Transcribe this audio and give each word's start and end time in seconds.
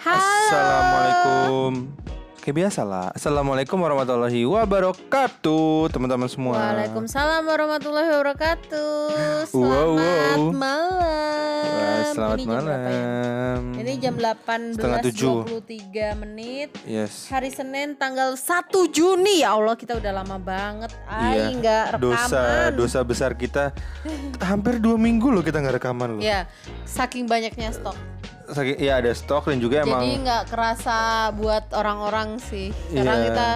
Halo. 0.00 0.16
Assalamualaikum. 0.16 1.72
Kayak 2.40 2.56
biasa 2.56 2.80
lah. 2.88 3.12
Assalamualaikum 3.12 3.76
warahmatullahi 3.76 4.48
wabarakatuh, 4.48 5.92
teman-teman 5.92 6.24
semua. 6.24 6.56
Waalaikumsalam 6.56 7.44
warahmatullahi 7.44 8.08
wabarakatuh. 8.08 9.12
Selamat 9.52 9.52
Wow, 9.52 9.90
wow. 9.92 10.40
malam. 10.48 11.60
Wah, 11.60 12.02
selamat 12.10 12.36
Ini 12.36 12.40
jam 12.40 12.48
ya? 12.48 12.56
malam. 12.56 13.60
Ini 13.76 13.92
jam 14.00 14.14
Setengah 14.72 14.98
tujuh. 15.04 15.36
18.23 15.68 16.16
menit. 16.16 16.68
Yes. 16.88 17.28
Hari 17.28 17.52
Senin 17.52 17.92
tanggal 17.94 18.32
1 18.32 18.72
Juni. 18.88 19.44
Ya 19.44 19.52
Allah, 19.52 19.76
kita 19.76 20.00
udah 20.00 20.12
lama 20.16 20.40
banget. 20.40 20.96
Ay, 21.04 21.36
Iya. 21.36 21.60
rekaman. 21.92 22.00
Dosa 22.00 22.42
dosa 22.72 22.98
besar 23.04 23.36
kita 23.36 23.76
hampir 24.48 24.80
dua 24.80 24.96
minggu 24.96 25.28
loh 25.28 25.44
kita 25.44 25.60
nggak 25.60 25.76
rekaman 25.76 26.16
loh. 26.16 26.22
Ya, 26.24 26.48
saking 26.88 27.28
banyaknya 27.28 27.68
stok. 27.68 28.00
Sakit, 28.50 28.76
ya 28.76 28.98
ada 28.98 29.10
stok 29.10 29.46
dan 29.46 29.58
juga 29.58 29.80
emang 29.80 30.02
Jadi 30.02 30.22
nggak 30.22 30.44
kerasa 30.46 30.98
buat 31.32 31.70
orang-orang 31.70 32.38
sih. 32.40 32.74
Sekarang 32.88 33.16
Iya. 33.16 33.26
kita 33.26 33.48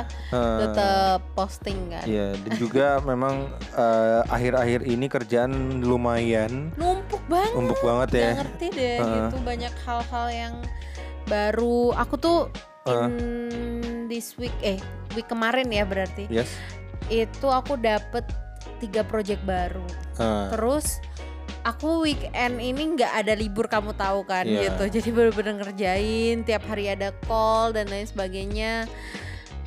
tetap 0.56 1.18
posting 1.32 1.78
kan. 1.88 2.04
Iya, 2.04 2.26
dan 2.36 2.52
juga 2.54 2.86
memang 3.10 3.34
eh, 3.72 4.20
akhir-akhir 4.26 4.80
ini 4.84 5.06
kerjaan 5.06 5.52
lumayan 5.80 6.70
Numpuk 6.74 7.20
banget. 7.26 7.52
empuk 7.52 7.80
banget 7.80 8.08
ya. 8.10 8.20
Nggak 8.24 8.38
ngerti 8.40 8.66
deh 8.70 8.96
Heeh. 8.96 9.14
gitu 9.20 9.36
banyak 9.42 9.74
hal-hal 9.80 10.26
yang 10.30 10.54
baru. 11.24 11.78
Aku 11.96 12.14
tuh 12.14 12.38
in 12.84 13.16
this 14.06 14.36
week 14.36 14.52
eh 14.60 14.76
week 15.12 15.24
kemarin 15.24 15.66
ya 15.66 15.82
berarti 15.82 16.28
Yes. 16.28 16.52
itu 17.06 17.46
aku 17.46 17.74
dapet 17.74 18.22
tiga 18.76 19.00
project 19.02 19.40
baru. 19.42 19.84
Eh, 20.14 20.46
Terus 20.52 21.00
aku 21.64 22.04
weekend 22.04 22.60
ini 22.60 22.94
nggak 22.94 23.24
ada 23.24 23.32
libur 23.32 23.66
kamu 23.66 23.96
tahu 23.96 24.22
kan 24.28 24.44
Iya. 24.44 24.70
gitu. 24.70 25.00
Jadi 25.00 25.08
bener-bener 25.10 25.54
ngerjain 25.58 26.44
tiap 26.44 26.62
hari 26.68 26.92
ada 26.92 27.10
call 27.24 27.72
dan 27.72 27.88
lain 27.88 28.04
sebagainya. 28.04 28.84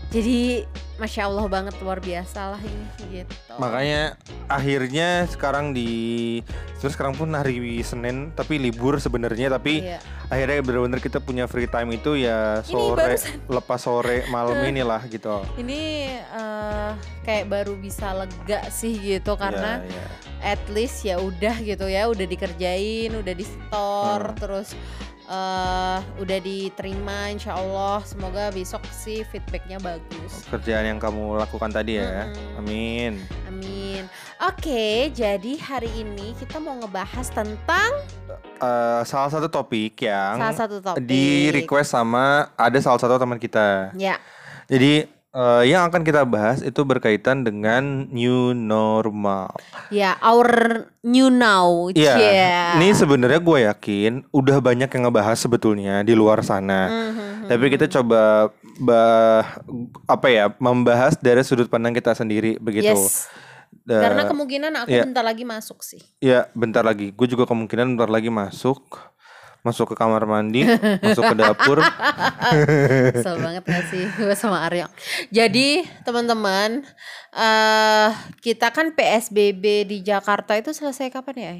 Jadi 0.07 0.63
masya 0.97 1.27
Allah 1.27 1.45
banget 1.45 1.75
luar 1.77 1.99
biasa 1.99 2.55
lah 2.55 2.61
ini 2.63 2.87
gitu. 3.21 3.35
Makanya 3.55 4.15
akhirnya 4.47 5.27
sekarang 5.27 5.69
di 5.69 6.39
terus 6.79 6.95
sekarang 6.95 7.13
pun 7.13 7.29
hari 7.29 7.59
Senin 7.81 8.31
tapi 8.31 8.57
libur 8.57 8.97
sebenarnya 8.97 9.51
tapi 9.51 9.83
Iya. 9.83 9.99
akhirnya 10.25 10.63
benar-benar 10.63 10.97
kita 10.97 11.19
punya 11.19 11.43
free 11.45 11.67
time 11.67 11.91
itu 11.91 12.15
ya 12.15 12.63
sore 12.63 13.19
lepas 13.45 13.77
sore 13.79 14.25
malam 14.27 14.57
inilah 14.65 15.03
gitu. 15.05 15.43
Ini 15.53 15.81
eh, 16.23 16.91
kayak 17.21 17.45
baru 17.45 17.75
bisa 17.75 18.15
lega 18.15 18.63
sih 18.69 18.95
gitu 18.95 19.35
karena 19.35 19.83
Ya, 19.83 19.91
ya. 19.91 20.05
at 20.55 20.63
least 20.67 21.03
ya 21.03 21.19
udah 21.19 21.59
gitu 21.59 21.85
ya 21.85 22.07
udah 22.07 22.25
dikerjain 22.25 23.11
udah 23.11 23.33
di 23.33 23.45
store 23.45 24.33
Hmm. 24.33 24.39
terus 24.39 24.71
eh 25.27 25.99
udah 26.17 26.39
diterima 26.39 27.27
insya 27.29 27.59
Allah 27.59 27.99
semoga 28.07 28.47
besok 28.49 28.81
sih 28.89 29.27
feedbacknya 29.27 29.77
bagus 29.77 30.47
kerjaan 30.47 30.95
yang 30.95 30.99
kamu 30.99 31.35
lakukan 31.35 31.67
tadi 31.67 31.99
ya. 31.99 32.31
Mm-mm. 32.31 32.59
Amin. 32.63 33.13
amin 33.45 34.03
oke 34.39 35.11
jadi 35.11 35.53
hari 35.59 35.91
ini 35.99 36.31
kita 36.39 36.57
mau 36.57 36.79
ngebahas 36.79 37.27
tentang 37.29 37.91
Eh, 38.57 39.01
salah 39.05 39.29
satu 39.29 39.45
topik 39.45 40.01
yang 40.01 40.41
salah 40.41 40.57
satu 40.57 40.81
topik 40.81 41.05
di 41.05 41.53
request 41.53 41.93
sama 41.93 42.49
ada 42.57 42.77
salah 42.81 42.97
satu 42.97 43.21
teman 43.21 43.37
kita. 43.37 43.93
ya 43.93 44.17
Jadi 44.65 45.05
eh, 45.37 45.63
yang 45.69 45.85
akan 45.85 46.01
kita 46.01 46.25
bahas 46.25 46.65
itu 46.65 46.81
berkaitan 46.81 47.45
dengan 47.45 48.09
new 48.09 48.57
normal. 48.57 49.53
ya 49.93 50.17
our 50.25 50.49
new 51.05 51.29
now 51.29 51.93
Iya. 51.93 52.17
Yeah. 52.17 52.67
Ini 52.81 52.97
sebenarnya 52.97 53.37
gue 53.37 53.59
yakin 53.69 54.25
udah 54.33 54.57
banyak 54.57 54.89
yang 54.89 55.03
ngebahas 55.05 55.37
sebetulnya 55.37 56.01
di 56.01 56.17
luar 56.17 56.41
sana. 56.41 56.89
Mhm. 56.89 57.53
Tapi 57.53 57.65
kita 57.69 57.85
coba 57.87 58.49
bah, 58.81 59.61
apa 60.09 60.27
ya 60.27 60.49
membahas 60.57 61.15
dari 61.21 61.45
sudut 61.45 61.69
pandang 61.69 61.93
kita 61.93 62.17
sendiri 62.17 62.57
begitu. 62.57 62.91
yes 62.91 63.29
Da- 63.87 64.03
karena 64.03 64.27
kemungkinan 64.27 64.71
aku 64.83 64.91
iya. 64.91 65.03
bentar 65.07 65.23
lagi 65.23 65.47
masuk 65.47 65.79
sih 65.79 66.03
ya 66.19 66.51
bentar 66.51 66.83
lagi. 66.83 67.15
Gue 67.15 67.27
juga 67.27 67.47
kemungkinan 67.47 67.95
bentar 67.95 68.11
lagi 68.11 68.27
masuk, 68.27 68.83
masuk 69.59 69.91
ke 69.91 69.95
kamar 69.95 70.23
mandi, 70.23 70.63
masuk 70.99 71.23
ke 71.23 71.35
dapur. 71.35 71.77
Kesel 73.13 73.35
banget 73.37 73.63
gak 73.63 73.83
sih 73.87 74.03
gue 74.07 74.31
sama 74.31 74.63
Aryo 74.63 74.87
Jadi 75.27 75.83
teman-teman 76.01 76.83
eh 77.33 78.09
Kita 78.39 78.69
kan 78.69 78.91
PSBB 78.91 79.63
di 79.83 79.97
Jakarta 79.99 80.53
itu 80.53 80.71
selesai 80.71 81.09
kapan 81.09 81.35
ya? 81.35 81.53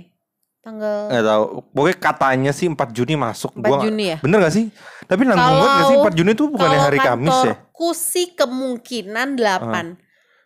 Tanggal 0.60 1.08
Nggak 1.08 1.26
tahu. 1.26 1.44
Pokoknya 1.70 1.98
katanya 1.98 2.52
sih 2.52 2.68
4 2.68 2.78
Juni 2.92 3.16
masuk. 3.16 3.52
4 3.54 3.62
Gua 3.62 3.78
Juni 3.82 4.06
ya? 4.10 4.18
Bener 4.20 4.38
gak 4.40 4.54
sih? 4.54 4.66
Tapi 5.04 5.22
nanggung 5.24 5.40
banget 5.58 5.68
gak 5.70 5.84
sih 5.84 5.96
Kalau- 5.96 6.08
4 6.08 6.18
Juni 6.18 6.32
itu 6.32 6.46
bukannya 6.46 6.70
Kalau 6.74 6.86
hari 6.86 7.00
Kamis 7.00 7.28
ya? 7.28 7.54
kantorku 7.56 7.90
sih 7.92 8.28
kemungkinan 8.34 9.28
8 9.36 9.98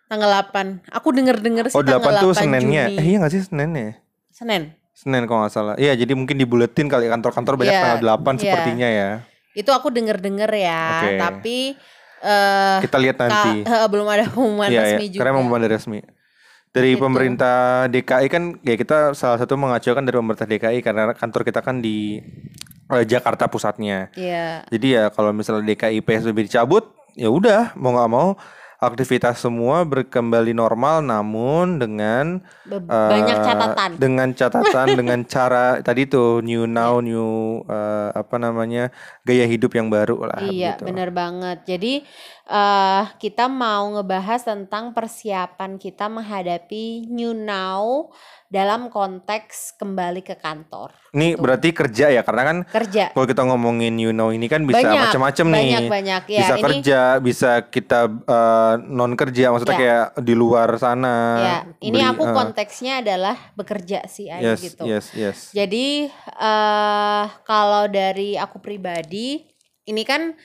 Tanggal 0.08 0.30
8 0.50 0.90
Aku 0.92 1.08
denger-denger 1.10 1.66
sih 1.68 1.76
Oh 1.76 1.82
8 1.82 1.96
tanggal 1.96 2.14
tuh 2.20 2.32
8 2.34 2.42
Seninnya. 2.42 2.84
Juni 2.88 2.98
Eh 2.98 3.06
iya 3.08 3.18
gak 3.20 3.32
sih 3.32 3.42
Seninnya? 3.42 4.02
Senin 4.30 4.74
Senin 5.02 5.26
kalau 5.26 5.42
nggak 5.42 5.50
salah. 5.52 5.74
Iya, 5.76 5.98
jadi 5.98 6.14
mungkin 6.14 6.38
dibuletin 6.38 6.86
kali 6.86 7.10
kantor-kantor 7.10 7.58
banyak 7.58 7.74
Iya, 7.74 7.82
tanggal 7.82 8.00
8 8.14 8.22
iya. 8.32 8.40
sepertinya 8.40 8.86
ya. 8.88 9.10
Itu 9.52 9.74
aku 9.74 9.90
denger-denger 9.90 10.52
ya 10.54 10.84
Oke. 10.96 11.18
Tapi 11.18 11.58
eh 12.22 12.78
Kita 12.80 12.98
lihat 13.02 13.18
nanti. 13.18 13.66
ka- 13.66 13.82
eh, 13.82 13.90
belum 13.90 14.06
ada 14.06 14.30
pengumuman 14.30 14.70
Iya, 14.70 14.82
resmi 14.86 15.04
iya. 15.04 15.12
juga 15.12 15.20
Karena 15.20 15.34
memang 15.36 15.58
ada 15.58 15.68
resmi. 15.68 16.00
Dari 16.72 16.92
Gitu. 16.94 17.02
pemerintah 17.02 17.58
DKI 17.88 18.28
kan 18.30 18.44
ya 18.62 18.76
kita 18.76 18.98
salah 19.12 19.36
satu 19.36 19.58
mengacu 19.58 19.90
kan 19.90 20.06
dari 20.06 20.16
pemerintah 20.16 20.46
DKI 20.46 20.80
karena 20.80 21.12
kantor 21.12 21.42
kita 21.44 21.60
kan 21.60 21.82
di 21.82 22.22
eh, 22.88 23.04
Jakarta 23.04 23.48
pusatnya. 23.48 24.14
Iya 24.14 24.64
Jadi 24.70 24.88
ya 24.92 25.10
kalau 25.10 25.34
misalnya 25.34 25.66
DKI 25.66 26.00
PSBB 26.00 26.46
dicabut, 26.46 26.86
ya 27.12 27.28
udah 27.28 27.74
mau 27.74 27.92
nggak 27.92 28.08
mau 28.08 28.38
aktivitas 28.82 29.38
semua 29.38 29.86
berkembali 29.86 30.58
normal 30.58 31.06
namun 31.06 31.78
dengan 31.78 32.42
Be- 32.66 32.82
Banyak 32.82 33.38
catatan 33.46 33.90
dengan 33.96 34.34
catatan 34.34 34.88
dengan 35.00 35.20
cara 35.24 35.78
tadi 35.80 36.10
tuh 36.10 36.42
new 36.42 36.66
now 36.66 36.98
new 36.98 37.62
eh, 37.70 38.10
apa 38.12 38.42
namanya 38.42 38.90
gaya 39.22 39.46
hidup 39.46 39.78
yang 39.78 39.86
baru 39.88 40.26
lah 40.26 40.42
Iya, 40.42 40.76
gitu. 40.76 40.90
bener 40.90 41.14
banget. 41.14 41.62
Jadi 41.64 42.02
eh 42.44 43.04
kita 43.18 43.46
mau 43.46 43.94
ngebahas 43.94 44.42
tentang 44.42 44.92
persiapan 44.92 45.78
kita 45.78 46.10
menghadapi 46.10 47.06
new 47.08 47.32
now 47.32 48.10
dalam 48.48 48.90
konteks 48.90 49.78
kembali 49.78 50.20
ke 50.20 50.36
kantor. 50.36 50.92
Ini 51.12 51.34
Gitu. 51.34 51.40
berarti 51.40 51.70
kerja 51.72 52.06
ya 52.10 52.22
karena 52.22 52.44
kan 52.44 52.58
Kerja. 52.66 53.14
kalau 53.14 53.24
kita 53.24 53.46
ngomongin 53.46 53.96
new 53.96 54.12
now 54.12 54.28
ini 54.28 54.46
kan 54.46 54.66
bisa 54.66 54.84
macam-macam 54.84 55.46
nih. 55.48 55.62
Banyak 55.64 55.84
banyak 55.88 56.24
ya. 56.28 56.40
bisa 56.42 56.54
ini 56.54 56.64
kerja, 56.66 57.00
bisa 57.20 57.52
kita 57.64 58.00
non 58.82 59.14
kerja, 59.14 59.54
maksudnya 59.54 59.76
Ya. 59.76 59.80
kayak 59.80 60.08
di 60.20 60.34
luar 60.34 60.70
sana. 60.76 61.16
ya, 61.40 61.58
ini 61.80 61.96
beli- 61.96 62.10
aku 62.10 62.24
eh, 62.26 62.34
konteksnya 62.34 62.94
adalah 63.00 63.38
bekerja 63.54 64.04
sih 64.06 64.28
yes, 64.28 64.60
gitu. 64.60 64.84
yes, 64.84 65.06
yes. 65.14 65.38
Jadi 65.54 66.12
eh 66.36 67.26
kalau 67.44 67.88
dari 67.88 68.36
aku 68.36 68.60
pribadi, 68.60 69.46
ini 69.86 70.04
kan 70.04 70.36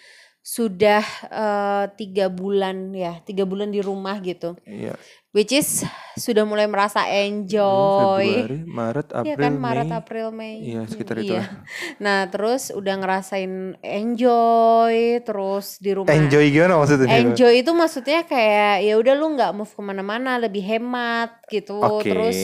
sudah 0.46 1.02
eh, 1.26 1.84
tiga 1.98 2.30
bulan 2.30 2.94
ya, 2.94 3.18
tiga 3.26 3.42
bulan 3.42 3.74
di 3.74 3.82
rumah 3.82 4.22
gitu. 4.22 4.54
Iya. 4.62 4.94
Which 5.34 5.52
is 5.52 5.82
sudah 6.16 6.46
mulai 6.46 6.64
merasa 6.64 7.02
enjoy. 7.12 8.24
Februari, 8.46 8.62
Maret, 8.64 9.08
April, 9.12 9.26
Iya 9.26 9.34
kan 9.36 9.52
Maret, 9.58 9.84
Mei. 9.84 9.98
April, 9.98 10.26
Mei. 10.32 10.54
Iya, 10.64 10.80
sekitar 10.86 11.18
Hmm, 11.18 11.24
itu 11.26 11.34
iya. 11.34 11.42
lah. 11.42 11.48
Nah, 12.06 12.18
terus 12.30 12.62
udah 12.70 12.94
ngerasain 12.96 13.52
enjoy 13.84 14.96
terus 15.20 15.76
di 15.76 15.90
rumah. 15.92 16.08
Enjoy 16.08 16.46
gimana 16.46 16.78
maksudnya? 16.78 17.10
Enjoy 17.10 17.52
itu 17.52 17.70
maksudnya 17.74 18.24
kayak 18.24 18.80
ya 18.80 18.94
udah 18.96 19.12
lu 19.12 19.26
nggak 19.36 19.52
move 19.52 19.68
ke 19.68 19.82
mana-mana, 19.82 20.38
lebih 20.38 20.62
hemat 20.62 21.42
gitu. 21.48 21.76
Oke. 21.78 22.08
Terus 22.08 22.38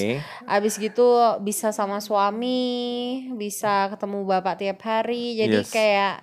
abis 0.45 0.75
gitu 0.77 1.07
bisa 1.41 1.73
sama 1.73 1.97
suami, 1.97 2.61
bisa 3.33 3.89
ketemu 3.89 4.27
bapak 4.27 4.59
tiap 4.59 4.83
hari. 4.83 5.39
Jadi 5.39 5.65
Yes. 5.65 5.71
kayak 5.71 6.15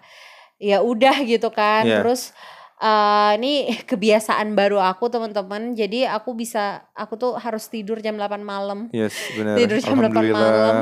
ya 0.59 0.83
udah 0.83 1.23
gitu 1.23 1.49
kan. 1.49 1.87
Iya. 1.87 2.03
Terus 2.03 2.35
eh, 2.77 3.31
ini 3.39 3.53
kebiasaan 3.89 4.53
baru 4.53 4.77
aku 4.83 5.07
teman-teman. 5.09 5.73
Jadi 5.73 6.05
aku 6.05 6.35
bisa 6.35 6.85
aku 6.93 7.15
tuh 7.15 7.31
harus 7.39 7.65
tidur 7.71 7.97
jam 8.03 8.19
8 8.19 8.43
malam. 8.43 8.91
Yes, 8.93 9.15
benar. 9.33 9.55
Tidur 9.57 9.79
jam 9.79 9.95
8 9.97 10.11
Alhamdulillah. 10.11 10.37
malam. 10.37 10.77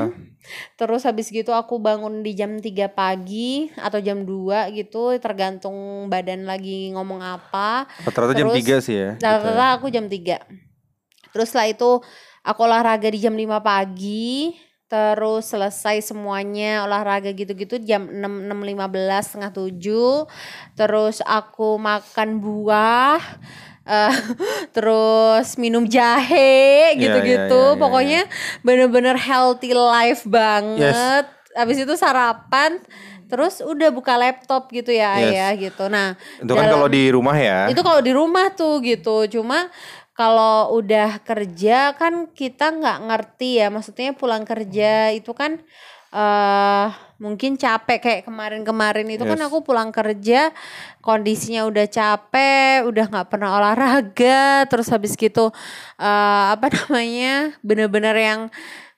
Terus 0.78 1.02
habis 1.04 1.28
gitu 1.28 1.52
aku 1.52 1.76
bangun 1.76 2.22
di 2.22 2.32
jam 2.32 2.56
3 2.56 2.88
pagi 2.94 3.68
atau 3.74 3.98
jam 4.00 4.22
2 4.24 4.72
gitu 4.72 5.12
tergantung 5.18 6.08
badan 6.08 6.46
lagi 6.46 6.90
ngomong 6.94 7.20
apa. 7.20 7.84
Rata-rata 8.06 8.32
jam 8.34 8.48
Terus, 8.52 8.82
3 8.82 8.86
sih 8.86 8.96
ya. 8.96 9.10
kita. 9.18 9.28
Rata-rata 9.38 9.66
aku 9.76 9.86
jam 9.92 10.06
3. 10.06 10.38
Terus 11.34 11.46
setelah 11.52 11.68
itu 11.68 11.90
aku 12.40 12.60
olahraga 12.64 13.08
di 13.12 13.20
jam 13.20 13.36
5 13.36 13.60
pagi. 13.60 14.56
Terus 14.88 15.44
selesai 15.46 16.00
semuanya 16.02 16.80
olahraga 16.82 17.28
gitu-gitu 17.30 17.76
jam 17.78 18.08
6 18.08 18.24
6.15 18.48 18.80
setengah 19.22 19.52
7. 19.52 20.24
Terus 20.74 21.16
aku 21.22 21.76
makan 21.76 22.40
buah. 22.40 23.20
eh, 23.84 24.12
terus 24.76 25.56
minum 25.56 25.84
jahe 25.84 26.92
Iya, 26.92 26.98
gitu-gitu. 26.98 27.28
iya, 27.52 27.64
iya, 27.64 27.72
iya, 27.72 27.80
Pokoknya 27.80 28.22
bener-bener 28.60 29.16
healthy 29.16 29.72
life 29.72 30.24
banget. 30.24 31.24
Habis 31.52 31.78
itu 31.78 31.94
sarapan 31.94 32.80
terus 33.28 33.60
udah 33.60 33.88
buka 33.88 34.16
laptop 34.16 34.72
gitu 34.72 34.88
ya 34.88 35.20
Yes. 35.20 35.36
ayah 35.36 35.50
gitu 35.54 35.84
nah 35.86 36.16
Itu 36.40 36.48
kan 36.48 36.64
dalam- 36.64 36.72
kalau 36.74 36.88
di 36.88 37.12
rumah 37.12 37.36
ya. 37.36 37.68
itu 37.68 37.76
kalau 37.78 38.00
di 38.00 38.08
rumah 38.10 38.48
tuh 38.50 38.80
gitu 38.80 39.28
cuma 39.30 39.68
kalau 40.18 40.74
udah 40.74 41.22
kerja 41.22 41.94
kan 41.94 42.26
kita 42.34 42.74
nggak 42.74 42.98
ngerti 43.06 43.62
ya 43.62 43.70
maksudnya 43.70 44.10
pulang 44.18 44.42
kerja 44.42 45.14
itu 45.14 45.30
kan 45.30 45.62
eh 46.08 46.88
mungkin 47.20 47.54
capek 47.60 47.98
kayak 48.00 48.22
kemarin-kemarin 48.26 49.04
itu 49.12 49.22
kan 49.22 49.36
Yes. 49.36 49.46
aku 49.46 49.60
pulang 49.60 49.92
kerja 49.92 50.50
kondisinya 51.04 51.68
udah 51.68 51.86
capek 51.86 52.88
udah 52.88 53.04
nggak 53.12 53.28
pernah 53.28 53.60
olahraga 53.60 54.64
terus 54.66 54.88
habis 54.90 55.14
gitu 55.14 55.52
eh 56.00 56.44
apa 56.56 56.66
namanya 56.72 57.52
bener-bener 57.60 58.16
yang 58.16 58.40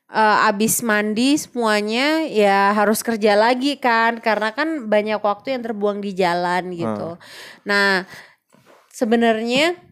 eh, 0.08 0.48
abis 0.48 0.80
mandi 0.86 1.34
semuanya 1.36 2.24
ya 2.30 2.72
harus 2.72 3.02
kerja 3.02 3.34
lagi 3.34 3.76
kan 3.76 4.22
karena 4.22 4.54
kan 4.54 4.86
banyak 4.86 5.18
waktu 5.20 5.58
yang 5.58 5.62
terbuang 5.66 5.98
di 6.00 6.14
jalan 6.14 6.70
gitu. 6.72 7.18
Nah 7.66 8.06
sebenarnya 8.88 9.89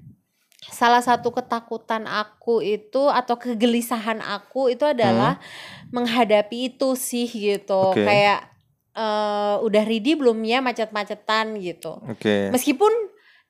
salah 0.79 1.03
satu 1.03 1.35
ketakutan 1.35 2.07
aku 2.07 2.63
itu 2.63 3.11
atau 3.11 3.35
kegelisahan 3.35 4.23
aku 4.23 4.71
itu 4.71 4.87
adalah 4.87 5.43
menghadapi 5.91 6.71
itu 6.71 6.95
sih 6.95 7.27
gitu 7.27 7.91
Oke. 7.91 8.07
kayak 8.07 8.47
eh, 8.95 9.57
udah 9.59 9.83
ready 9.83 10.15
belum 10.15 10.39
ya 10.47 10.63
macet-macetan 10.63 11.59
gitu 11.59 11.99
Oke. 12.07 12.55
meskipun 12.55 12.95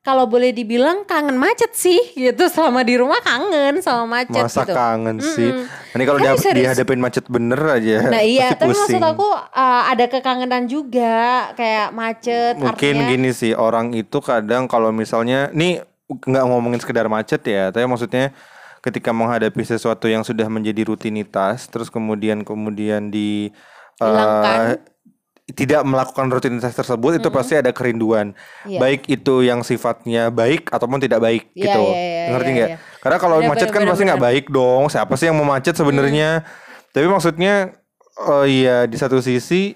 kalau 0.00 0.25
boleh 0.25 0.56
dibilang 0.56 1.04
kangen 1.04 1.36
macet 1.36 1.69
sih 1.76 2.00
gitu 2.16 2.48
selama 2.48 2.80
di 2.80 2.96
rumah 2.96 3.20
kangen 3.20 3.76
sama 3.84 4.08
macet 4.08 4.40
Masa 4.48 4.64
gitu 4.64 4.72
kangen 4.72 5.20
sih. 5.20 5.52
Ini 5.92 6.02
kalau 6.08 6.16
Kan 6.22 6.38
dia 6.38 6.54
dihadapin 6.54 6.96
macet 7.02 7.28
bener 7.28 7.60
aja. 7.60 8.08
Nah 8.08 8.25
iya, 8.25 8.56
tapi 8.56 8.72
maksud 8.72 9.04
aku 9.04 9.28
uh, 9.28 9.82
ada 9.84 10.08
kekangenan 10.08 10.64
juga 10.64 11.52
kayak 11.52 11.92
macet. 11.92 12.56
Mungkin 12.56 13.04
artinya, 13.04 13.10
gini 13.10 13.30
sih 13.36 13.52
orang 13.52 13.92
itu 13.92 14.22
kadang 14.25 14.64
kalau 14.64 14.94
misalnya 14.94 15.52
nih 15.52 15.84
nggak 16.08 16.44
ngomongin 16.49 16.81
sekedar 16.81 17.05
macet 17.06 17.40
ya, 17.44 17.69
tapi 17.69 17.84
maksudnya 17.84 18.32
ketika 18.81 19.12
menghadapi 19.12 19.60
sesuatu 19.60 20.08
yang 20.08 20.25
sudah 20.25 20.49
menjadi 20.49 20.88
rutinitas, 20.88 21.69
terus 21.69 21.93
kemudian 21.93 22.43
kemudian 22.43 23.10
di 23.10 23.52
Hilangkan. 23.99 24.78
tidak 25.49 25.81
melakukan 25.82 26.28
rutinitas 26.28 26.76
tersebut 26.76 27.19
itu 27.19 27.28
pasti 27.32 27.56
ada 27.56 27.72
kerinduan, 27.72 28.37
Iya. 28.64 28.78
baik 28.78 29.08
itu 29.08 29.40
yang 29.44 29.64
sifatnya 29.64 30.28
baik 30.28 30.69
ataupun 30.69 31.00
tidak 31.00 31.25
baik 31.25 31.43
Iya, 31.52 31.72
gitu, 31.72 31.82
iya, 31.88 31.96
iya, 31.99 32.26
ngerti 32.37 32.50
nggak? 32.52 32.70
iya. 32.72 32.78
Karena 33.00 33.16
kalau 33.19 33.37
macet 33.40 33.69
kan 33.69 33.81
benar, 33.82 33.90
pasti 33.96 34.02
nggak 34.04 34.22
baik 34.22 34.44
dong. 34.52 34.82
Siapa 34.93 35.12
sih 35.16 35.26
yang 35.28 35.37
mau 35.40 35.49
macet 35.49 35.72
sebenarnya? 35.72 36.44
Tapi 36.93 37.06
maksudnya, 37.08 37.72
oh 38.20 38.44
iya 38.44 38.84
di 38.84 38.96
satu 39.00 39.25
sisi 39.25 39.72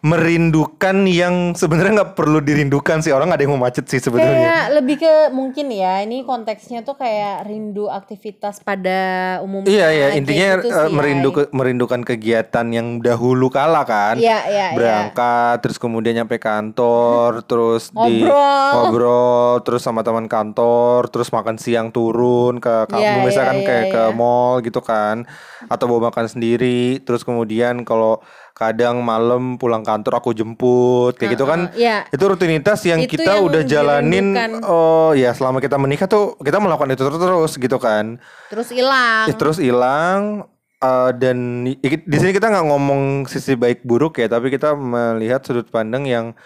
merindukan 0.00 1.04
yang 1.04 1.52
sebenarnya 1.52 1.92
nggak 2.02 2.12
perlu 2.14 2.38
dirindukan 2.38 2.98
sih 2.98 3.10
orang 3.10 3.28
ada 3.28 3.40
yang 3.40 3.52
mau 3.52 3.62
macet 3.62 3.84
sih 3.84 3.98
sebenarnya. 3.98 4.32
Kayak 4.32 4.66
lebih 4.72 4.96
ke 4.98 5.12
mungkin 5.30 5.66
ya 5.68 6.00
ini 6.00 6.22
konteksnya 6.22 6.80
tuh 6.80 6.94
kayak 6.94 7.44
rindu 7.44 7.86
aktivitas 7.86 8.60
pada 8.60 9.00
umumnya. 9.40 9.68
Iya 9.68 9.86
ya 9.88 10.06
kayak 10.06 10.18
intinya 10.18 10.48
gitu 10.56 10.68
sih, 10.68 10.90
merindu 10.90 11.28
ke- 11.30 11.50
merindukan 11.50 12.00
kegiatan 12.00 12.66
yang 12.68 12.98
dahulu 12.98 13.48
kala 13.48 13.82
kan. 13.82 14.16
Iya 14.16 14.38
iya 14.46 14.66
iya. 14.66 14.66
Berangkat 14.72 15.60
terus 15.60 15.76
kemudian 15.76 16.16
nyampe 16.16 16.38
kantor 16.38 17.40
terus 17.50 17.90
di 17.90 18.22
Ngobrol. 18.22 18.72
ngobrol 18.72 19.54
terus 19.62 19.82
sama 19.82 20.00
teman 20.00 20.26
kantor 20.26 21.08
terus 21.08 21.28
makan 21.28 21.56
siang 21.56 21.90
turun 21.90 22.56
ke 22.56 22.86
kamu 22.86 22.98
Iya, 23.00 23.22
misalkan 23.22 23.56
iya, 23.58 23.66
kayak 23.66 23.84
iya, 23.84 23.92
ke 23.92 24.02
iya. 24.06 24.14
mall 24.14 24.60
gitu 24.60 24.80
kan 24.80 25.26
atau 25.62 25.84
bawa 25.86 26.08
makan 26.08 26.26
sendiri 26.26 26.80
terus 27.00 27.20
kemudian 27.20 27.82
kalau 27.82 28.22
kadang 28.60 29.00
malam 29.00 29.56
pulang 29.56 29.80
kantor 29.80 30.20
aku 30.20 30.30
jemput 30.30 31.16
kayak 31.16 31.32
gitu 31.32 31.48
kan 31.48 31.72
Heeh, 31.72 31.80
Iya. 31.80 31.96
itu 32.06 32.20
rutinitas 32.22 32.84
yang 32.84 33.00
Itu 33.00 33.16
kita 33.16 33.32
yang 33.34 33.48
udah 33.48 33.62
jalanin 33.64 34.26
dirindukan. 34.30 34.52
oh 34.62 35.16
ya 35.16 35.32
selama 35.32 35.58
kita 35.58 35.74
menikah 35.74 36.04
tuh 36.04 36.36
kita 36.36 36.60
melakukan 36.60 36.92
itu 36.92 37.00
terus 37.00 37.52
gitu 37.54 37.78
kan 37.78 38.20
Terus 38.46 38.68
hilang. 38.68 39.24
Ya, 39.24 39.34
terus 39.34 39.56
hilang 39.56 40.44
eh, 40.76 41.10
dan 41.16 41.36
di 41.64 42.16
sini 42.18 42.30
kita 42.30 42.46
nggak 42.46 42.66
ngomong 42.66 43.02
sisi 43.24 43.56
baik 43.56 43.80
buruk 43.80 44.16
ya 44.16 44.28
tapi 44.28 44.48
kita 44.48 44.74
melihat 44.74 45.40
sudut 45.40 45.64
pandang 45.66 46.04
yang 46.04 46.36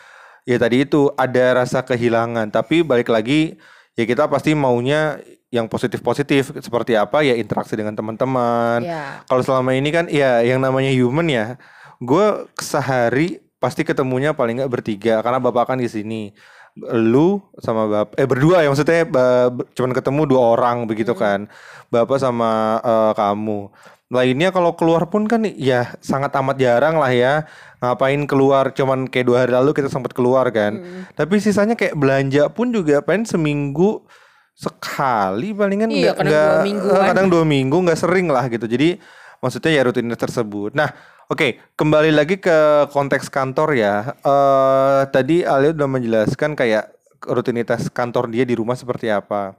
ya 0.44 0.54
tadi 0.54 0.82
itu 0.82 1.10
ada 1.12 1.58
rasa 1.58 1.80
kehilangan 1.80 2.46
tapi 2.48 2.80
balik 2.80 3.08
lagi 3.08 3.58
ya 3.92 4.04
kita 4.04 4.26
pasti 4.26 4.52
maunya 4.52 5.18
yang 5.48 5.66
positif 5.66 5.98
positif 5.98 6.50
seperti 6.52 6.94
apa 6.94 7.22
ya 7.22 7.32
interaksi 7.32 7.72
dengan 7.72 7.94
teman-teman 7.94 8.82
Iya. 8.82 9.22
kalau 9.24 9.40
selama 9.40 9.70
ini 9.72 9.88
kan 9.88 10.06
ya 10.06 10.42
yang 10.42 10.58
namanya 10.58 10.90
human 10.90 11.26
ya 11.26 11.54
gue 11.98 12.26
sehari 12.56 13.38
pasti 13.58 13.80
ketemunya 13.80 14.32
paling 14.32 14.60
nggak 14.60 14.72
bertiga 14.72 15.14
karena 15.20 15.38
bapak 15.38 15.74
kan 15.74 15.78
di 15.78 15.88
sini. 15.88 16.34
Lu 16.76 17.38
sama 17.62 17.86
bapak 17.86 18.18
eh 18.18 18.26
berdua 18.26 18.60
ya 18.60 18.68
maksudnya 18.68 19.06
cuman 19.72 19.92
ketemu 19.94 20.20
dua 20.26 20.42
orang 20.54 20.84
begitu 20.84 21.14
kan. 21.14 21.46
Bapak 21.88 22.18
sama 22.18 22.82
eh, 22.82 23.12
kamu. 23.14 23.70
Lainnya 24.12 24.52
kalau 24.52 24.76
keluar 24.76 25.08
pun 25.08 25.24
kan 25.26 25.42
ya 25.42 25.90
sangat 25.98 26.30
amat 26.38 26.60
jarang 26.60 26.98
lah 26.98 27.10
ya 27.10 27.46
ngapain 27.78 28.26
keluar. 28.26 28.74
Cuman 28.74 29.06
kayak 29.06 29.26
dua 29.26 29.38
hari 29.46 29.52
lalu 29.54 29.70
kita 29.72 29.86
sempat 29.88 30.12
keluar 30.12 30.50
kan. 30.50 30.82
Tapi 31.14 31.38
sisanya 31.38 31.78
kayak 31.78 31.94
belanja 31.94 32.50
pun 32.50 32.74
juga 32.74 33.00
paling 33.00 33.24
seminggu 33.24 34.02
sekali 34.54 35.50
palingan 35.50 35.90
Iya, 35.90 36.14
nggak 36.14 36.14
kadang 36.14 36.30
nggak- 36.30 36.62
dua 36.86 36.94
eh, 36.94 37.06
kadang 37.10 37.26
dua 37.26 37.42
minggu 37.42 37.76
nggak 37.82 37.98
sering 37.98 38.26
lah 38.30 38.46
gitu. 38.46 38.66
Jadi 38.66 38.98
maksudnya 39.44 39.76
ya 39.76 39.84
rutinitas 39.84 40.16
tersebut. 40.16 40.72
Nah 40.72 40.88
oke 41.28 41.60
kembali 41.76 42.16
lagi 42.16 42.40
ke 42.40 42.88
konteks 42.88 43.28
kantor 43.28 43.76
ya. 43.76 44.16
Eh 44.24 45.02
tadi 45.12 45.44
Alia 45.44 45.76
udah 45.76 45.88
menjelaskan 45.92 46.56
kayak 46.56 46.88
rutinitas 47.28 47.92
kantor 47.92 48.32
dia 48.32 48.48
di 48.48 48.56
rumah 48.56 48.72
seperti 48.72 49.12
apa. 49.12 49.52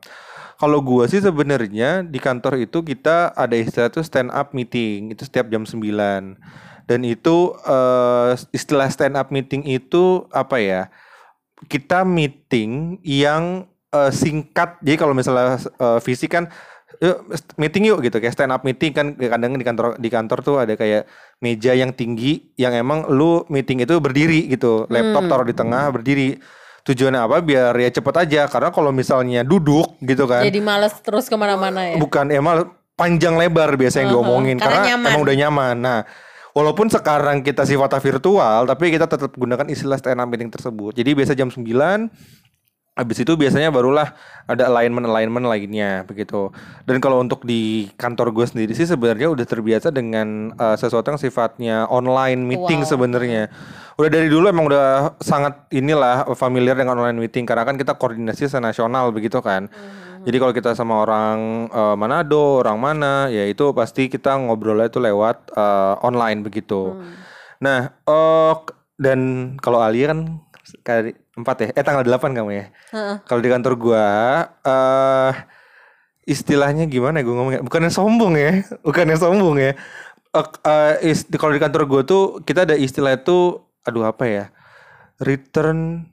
Kalau 0.58 0.82
gua 0.82 1.06
sih 1.06 1.22
sebenarnya 1.22 2.02
di 2.02 2.18
kantor 2.18 2.66
itu 2.66 2.82
kita 2.82 3.36
ada 3.38 3.54
istilah 3.54 3.94
itu 3.94 4.02
stand 4.02 4.34
up 4.34 4.56
meeting 4.58 5.14
itu 5.14 5.28
setiap 5.28 5.52
jam 5.52 5.68
9 5.68 5.84
dan 6.86 7.02
itu 7.02 7.54
eh, 7.66 8.32
istilah 8.54 8.88
stand 8.94 9.18
up 9.18 9.34
meeting 9.34 9.66
itu 9.66 10.26
apa 10.30 10.58
ya? 10.62 10.82
Kita 11.66 12.06
meeting 12.06 13.02
yang 13.02 13.66
eh, 13.90 14.12
singkat. 14.14 14.80
Jadi 14.86 14.98
kalau 14.98 15.18
misalnya 15.18 15.58
eh, 15.58 16.00
fisik 16.00 16.34
kan 16.34 16.48
yuk 16.98 17.18
meeting 17.56 17.84
yuk 17.86 18.00
gitu 18.00 18.18
kayak 18.18 18.32
stand 18.32 18.50
up 18.50 18.62
meeting 18.62 18.92
kan 18.92 19.08
kadang 19.14 19.54
di 19.54 19.62
kantor 19.62 19.96
di 19.96 20.08
kantor 20.08 20.40
tuh 20.40 20.56
ada 20.58 20.74
kayak 20.74 21.06
meja 21.38 21.72
yang 21.72 21.92
tinggi 21.92 22.56
yang 22.56 22.72
emang 22.72 23.08
lu 23.08 23.44
meeting 23.48 23.80
itu 23.80 23.98
berdiri 23.98 24.48
gitu. 24.48 24.88
Laptop 24.88 25.22
Hmm. 25.22 25.30
taruh 25.30 25.44
di 25.44 25.54
tengah 25.54 25.90
berdiri. 25.90 26.40
Tujuannya 26.84 27.18
apa? 27.20 27.42
Biar 27.42 27.74
ya 27.76 27.90
cepet 27.90 28.16
aja 28.16 28.42
karena 28.46 28.70
kalau 28.70 28.90
misalnya 28.90 29.42
duduk 29.42 29.98
gitu 30.00 30.24
kan 30.24 30.42
Jadi 30.42 30.60
males 30.60 30.94
terus 31.00 31.26
ke 31.26 31.34
mana-mana 31.34 31.82
ya. 31.84 31.98
bukan 31.98 32.30
emang 32.30 32.70
panjang 32.94 33.36
lebar 33.36 33.74
biasanya 33.74 34.06
yang 34.06 34.12
Uh-huh, 34.12 34.22
diomongin 34.22 34.56
karena 34.56 34.72
karena, 34.78 34.90
nyaman. 34.94 35.10
emang 35.10 35.22
udah 35.22 35.36
nyaman. 35.36 35.76
Nah, 35.76 36.00
walaupun 36.52 36.88
sekarang 36.88 37.42
kita 37.42 37.66
sifatnya 37.66 38.00
virtual, 38.00 38.64
tapi 38.64 38.88
kita 38.88 39.04
tetap 39.04 39.34
gunakan 39.34 39.66
istilah 39.66 39.98
stand 39.98 40.16
up 40.16 40.30
meeting 40.30 40.48
tersebut. 40.48 40.94
Jadi 40.94 41.10
biasa 41.12 41.34
jam 41.34 41.50
9 41.50 42.08
Habis 42.96 43.28
itu 43.28 43.36
biasanya 43.36 43.76
barulah 43.76 44.16
ada 44.48 44.72
alignment-alignment 44.72 45.44
lainnya 45.44 46.08
begitu. 46.08 46.48
Dan 46.88 47.04
kalau 47.04 47.20
untuk 47.20 47.44
di 47.44 47.92
kantor 47.94 48.32
gue 48.32 48.48
sendiri 48.48 48.72
sih 48.72 48.88
sebenarnya 48.88 49.28
udah 49.28 49.44
terbiasa 49.44 49.92
dengan 49.92 50.56
eh, 50.56 50.76
sesuatu 50.80 51.12
yang 51.12 51.20
sifatnya 51.20 51.92
online 51.92 52.40
meeting 52.40 52.88
Wow. 52.88 52.90
sebenarnya. 52.90 53.52
Udah 54.00 54.08
dari 54.08 54.32
dulu 54.32 54.48
emang 54.48 54.72
udah 54.72 55.20
sangat 55.20 55.68
inilah 55.70 56.24
familiar 56.36 56.76
dengan 56.76 56.96
online 56.96 57.20
meeting 57.20 57.44
karena 57.44 57.64
kan 57.64 57.76
kita 57.76 57.96
koordinasi 57.96 58.48
senasional 58.48 59.12
begitu 59.12 59.44
kan. 59.44 59.68
Jadi 60.24 60.36
kalau 60.40 60.56
kita 60.56 60.72
sama 60.72 61.04
orang 61.04 61.68
eh, 61.68 61.96
Manado, 62.00 62.64
orang 62.64 62.80
mana, 62.80 63.28
ya 63.28 63.44
itu 63.44 63.76
pasti 63.76 64.08
kita 64.08 64.40
ngobrolnya 64.40 64.88
itu 64.88 65.04
lewat 65.04 65.52
eh, 65.52 65.94
online 66.00 66.48
begitu. 66.48 66.96
Nah, 67.60 67.92
eh, 67.92 68.54
k- 68.64 68.72
dan 68.96 69.20
kalau 69.60 69.84
Alia 69.84 70.16
kan 70.16 70.40
empat 71.36 71.56
ya, 71.60 71.68
eh 71.76 71.84
tanggal 71.84 72.04
8 72.04 72.32
kamu 72.32 72.52
ya. 72.52 72.66
Heeh. 72.96 73.16
Kalau 73.28 73.42
di 73.44 73.50
kantor 73.52 73.74
gua 73.76 74.06
eh 74.64 75.34
istilahnya 76.26 76.88
gimana 76.88 77.20
ya 77.20 77.24
gua 77.28 77.36
ngomongnya? 77.38 77.62
Bukannya 77.62 77.92
sombong 77.92 78.34
ya, 78.36 78.52
bukannya 78.82 79.18
sombong 79.20 79.58
ya. 79.60 79.72
Is- 81.00 81.28
di- 81.28 81.40
kalau 81.40 81.52
di 81.52 81.62
kantor 81.62 81.84
gua 81.86 82.02
tuh 82.04 82.40
kita 82.42 82.64
ada 82.64 82.76
istilah 82.76 83.16
itu 83.16 83.62
aduh 83.84 84.08
apa 84.08 84.24
ya? 84.26 84.46
Return 85.20 86.08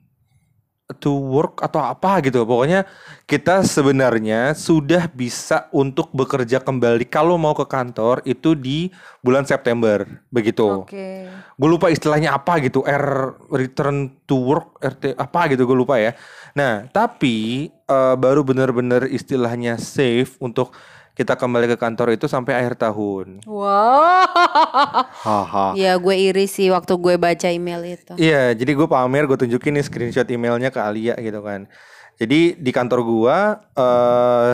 to 0.99 1.15
work 1.15 1.63
atau 1.63 1.79
apa 1.79 2.19
gitu. 2.19 2.43
Pokoknya 2.43 2.83
kita 3.23 3.63
sebenarnya 3.63 4.51
sudah 4.51 5.07
bisa 5.07 5.71
untuk 5.71 6.11
bekerja 6.11 6.59
kembali 6.59 7.07
kalau 7.07 7.39
mau 7.39 7.55
ke 7.55 7.63
kantor 7.63 8.19
itu 8.27 8.51
di 8.53 8.91
bulan 9.23 9.47
September 9.47 10.03
begitu. 10.27 10.83
Oke. 10.83 11.31
Gue 11.55 11.69
lupa 11.71 11.87
istilahnya 11.87 12.35
apa 12.35 12.59
gitu, 12.59 12.83
R 12.83 13.37
return 13.47 14.11
to 14.27 14.35
work, 14.35 14.83
RT 14.83 15.15
apa 15.15 15.41
gitu 15.55 15.63
gue 15.63 15.77
lupa 15.77 15.95
ya. 15.95 16.11
Nah, 16.53 16.85
tapi 16.91 17.69
eh, 17.71 18.15
baru 18.19 18.43
benar-benar 18.43 19.07
istilahnya 19.07 19.79
safe 19.79 20.35
untuk 20.43 20.75
kita 21.13 21.37
kembali 21.37 21.69
ke 21.69 21.77
kantor 21.77 22.17
itu 22.17 22.25
sampai 22.25 22.57
akhir 22.57 22.77
tahun. 22.77 23.45
Wow. 23.45 24.25
Haha. 25.25 25.77
ya 25.77 25.93
gue 26.01 26.15
iri 26.17 26.49
sih 26.49 26.73
waktu 26.73 26.97
gue 26.97 27.15
baca 27.21 27.47
email 27.53 27.85
itu. 27.85 28.17
Iya, 28.17 28.57
jadi 28.57 28.71
gue 28.73 28.87
pamer, 28.89 29.29
gue 29.29 29.37
tunjukin 29.37 29.77
nih 29.77 29.85
screenshot 29.85 30.25
emailnya 30.25 30.73
ke 30.73 30.81
Alia 30.81 31.13
gitu 31.21 31.39
kan. 31.45 31.69
Jadi 32.17 32.57
di 32.61 32.71
kantor 32.71 32.99
gua 33.01 33.37
eh 33.73 34.53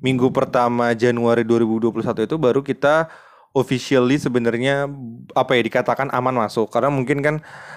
minggu 0.00 0.32
pertama 0.32 0.92
Januari 0.96 1.44
2021 1.44 2.24
itu 2.24 2.36
baru 2.40 2.60
kita 2.64 3.08
officially 3.52 4.16
sebenarnya 4.16 4.88
apa 5.34 5.58
ya 5.58 5.62
dikatakan 5.66 6.08
aman 6.14 6.46
masuk 6.46 6.70
karena 6.70 6.88
mungkin 6.88 7.18
kan 7.20 7.34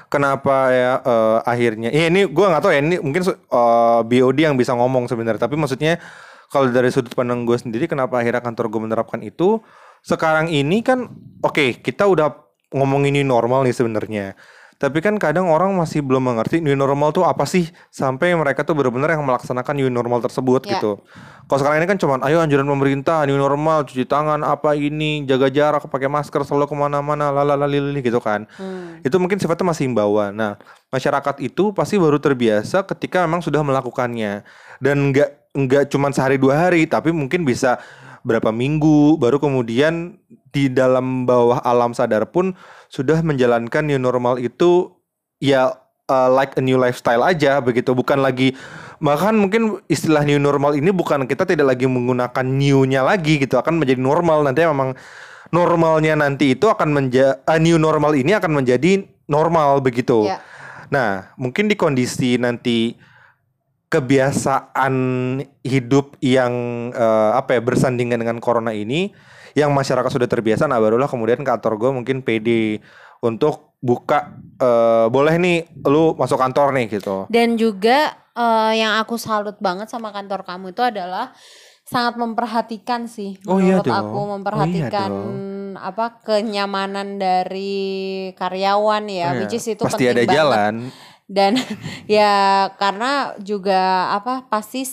kenapa 0.07 0.69
ya 0.71 0.91
eh, 1.01 1.39
akhirnya 1.43 1.89
ya 1.91 2.07
ini 2.11 2.27
gua 2.27 2.51
nggak 2.53 2.63
tahu 2.63 2.71
ya 2.75 2.81
ini 2.83 2.97
mungkin 2.99 3.23
eh, 3.31 3.99
BOD 4.05 4.39
yang 4.39 4.55
bisa 4.59 4.75
ngomong 4.75 5.07
sebenarnya 5.07 5.41
tapi 5.41 5.55
maksudnya 5.55 5.99
kalau 6.53 6.69
dari 6.69 6.93
sudut 6.93 7.17
pandang 7.17 7.49
gue 7.49 7.57
sendiri 7.57 7.89
kenapa 7.89 8.21
akhirnya 8.21 8.45
kantor 8.45 8.69
gue 8.69 8.81
menerapkan 8.85 9.19
itu 9.25 9.57
sekarang 10.05 10.53
ini 10.53 10.85
kan 10.85 11.09
oke 11.41 11.81
kita 11.81 12.05
udah 12.05 12.37
ngomongin 12.69 13.17
ini 13.17 13.25
normal 13.25 13.65
nih 13.65 13.73
sebenarnya 13.73 14.37
tapi 14.83 14.99
kan 14.99 15.15
kadang 15.15 15.47
orang 15.47 15.71
masih 15.79 16.03
belum 16.03 16.33
mengerti 16.33 16.59
new 16.59 16.75
normal 16.75 17.15
tuh 17.15 17.23
apa 17.23 17.47
sih 17.47 17.71
sampai 17.87 18.35
mereka 18.35 18.67
tuh 18.67 18.75
benar-benar 18.75 19.15
yang 19.15 19.23
melaksanakan 19.23 19.79
new 19.79 19.87
normal 19.87 20.19
tersebut 20.19 20.67
Ya. 20.67 20.75
gitu. 20.75 20.99
Kalau 21.47 21.59
sekarang 21.63 21.79
ini 21.79 21.87
kan 21.87 21.95
cuman 21.95 22.19
ayo 22.27 22.43
anjuran 22.43 22.67
pemerintah 22.67 23.23
new 23.23 23.39
normal 23.39 23.87
cuci 23.87 24.03
tangan 24.03 24.43
apa 24.43 24.75
ini 24.75 25.23
jaga 25.23 25.47
jarak 25.47 25.87
pakai 25.87 26.11
masker 26.11 26.43
selalu 26.43 26.67
ke 26.67 26.75
mana-mana 26.75 27.31
lalalalili 27.31 28.03
gitu 28.03 28.19
kan. 28.19 28.43
Hmm. 28.59 28.99
Itu 29.07 29.23
mungkin 29.23 29.39
sifatnya 29.39 29.71
masih 29.71 29.87
himbauan. 29.87 30.35
Nah 30.35 30.59
masyarakat 30.91 31.39
itu 31.39 31.71
pasti 31.71 31.95
baru 31.95 32.19
terbiasa 32.19 32.83
ketika 32.83 33.23
memang 33.23 33.39
sudah 33.39 33.63
melakukannya 33.63 34.43
dan 34.83 34.97
nggak 35.15 35.42
nggak 35.53 35.93
cuman 35.93 36.11
sehari 36.13 36.41
dua 36.41 36.67
hari 36.67 36.89
tapi 36.89 37.13
mungkin 37.13 37.45
bisa 37.45 37.77
berapa 38.25 38.49
minggu 38.49 39.21
baru 39.21 39.37
kemudian 39.37 40.17
di 40.49 40.69
dalam 40.69 41.25
bawah 41.29 41.61
alam 41.61 41.93
sadar 41.93 42.25
pun 42.29 42.57
sudah 42.89 43.21
menjalankan 43.21 43.85
new 43.85 44.01
normal 44.01 44.41
itu 44.41 44.93
ya 45.37 45.75
uh, 46.09 46.29
like 46.31 46.55
a 46.57 46.61
new 46.63 46.79
lifestyle 46.79 47.21
aja 47.21 47.59
begitu 47.59 47.91
bukan 47.93 48.23
lagi 48.23 48.55
bahkan 49.03 49.35
mungkin 49.35 49.83
istilah 49.91 50.23
new 50.23 50.39
normal 50.39 50.73
ini 50.73 50.89
bukan 50.89 51.27
kita 51.27 51.43
tidak 51.43 51.75
lagi 51.75 51.85
menggunakan 51.85 52.45
new-nya 52.47 53.03
lagi 53.03 53.43
gitu 53.43 53.59
akan 53.59 53.83
menjadi 53.83 53.99
normal 53.99 54.47
nanti 54.47 54.63
memang 54.63 54.95
normalnya 55.51 56.15
nanti 56.15 56.55
itu 56.55 56.71
akan 56.71 56.89
menjadi 56.95 57.37
new 57.59 57.75
normal 57.75 58.15
ini 58.15 58.33
akan 58.33 58.63
menjadi 58.63 59.03
normal 59.27 59.83
begitu. 59.83 60.27
Ya. 60.27 60.39
Nah, 60.89 61.33
mungkin 61.35 61.69
di 61.69 61.75
kondisi 61.77 62.37
nanti 62.37 62.97
kebiasaan 63.93 64.93
hidup 65.61 66.17
yang 66.19 66.53
eh, 66.91 67.31
apa 67.33 67.55
ya 67.55 67.61
bersandingan 67.61 68.17
dengan 68.17 68.37
corona 68.37 68.73
ini 68.73 69.13
yang 69.53 69.69
masyarakat 69.69 70.09
sudah 70.09 70.25
terbiasa 70.25 70.65
nah 70.65 70.81
barulah 70.81 71.05
kemudian 71.05 71.45
kantor 71.45 71.77
gue 71.77 71.89
mungkin 71.93 72.21
PD 72.21 72.81
untuk 73.21 73.77
buka 73.79 74.33
eh, 74.57 75.05
boleh 75.07 75.35
nih 75.37 75.57
lu 75.85 76.15
masuk 76.15 76.35
kantor 76.35 76.73
nih 76.73 76.89
gitu. 76.91 77.29
Dan 77.29 77.55
juga 77.55 78.11
eh, 78.33 78.71
yang 78.79 78.97
aku 78.97 79.15
salut 79.15 79.55
banget 79.59 79.87
sama 79.87 80.09
kantor 80.09 80.41
kamu 80.41 80.73
itu 80.73 80.81
adalah 80.81 81.31
sangat 81.83 82.15
memperhatikan 82.15 83.05
sih 83.05 83.37
Oh 83.43 83.59
iya 83.59 83.77
menurut 83.77 83.85
dong. 83.85 83.93
aku 83.93 84.07
Oh 84.09 84.23
iya 84.23 84.31
memperhatikan 84.33 85.11
apa 85.73 86.05
kenyamanan 86.21 87.17
dari 87.17 87.83
karyawan 88.33 89.03
ya 89.05 89.27
Oh 89.27 89.33
iya. 89.35 89.39
which 89.43 89.57
is 89.57 89.65
itu 89.67 89.83
pasti 89.83 89.99
penting 89.99 90.09
ada 90.09 90.23
banget. 90.23 90.33
jalan. 90.33 90.73
Dan 91.33 91.57
ya 92.05 92.31
karena 92.77 93.33
juga 93.41 94.13
apa 94.13 94.45
pasti 94.45 94.85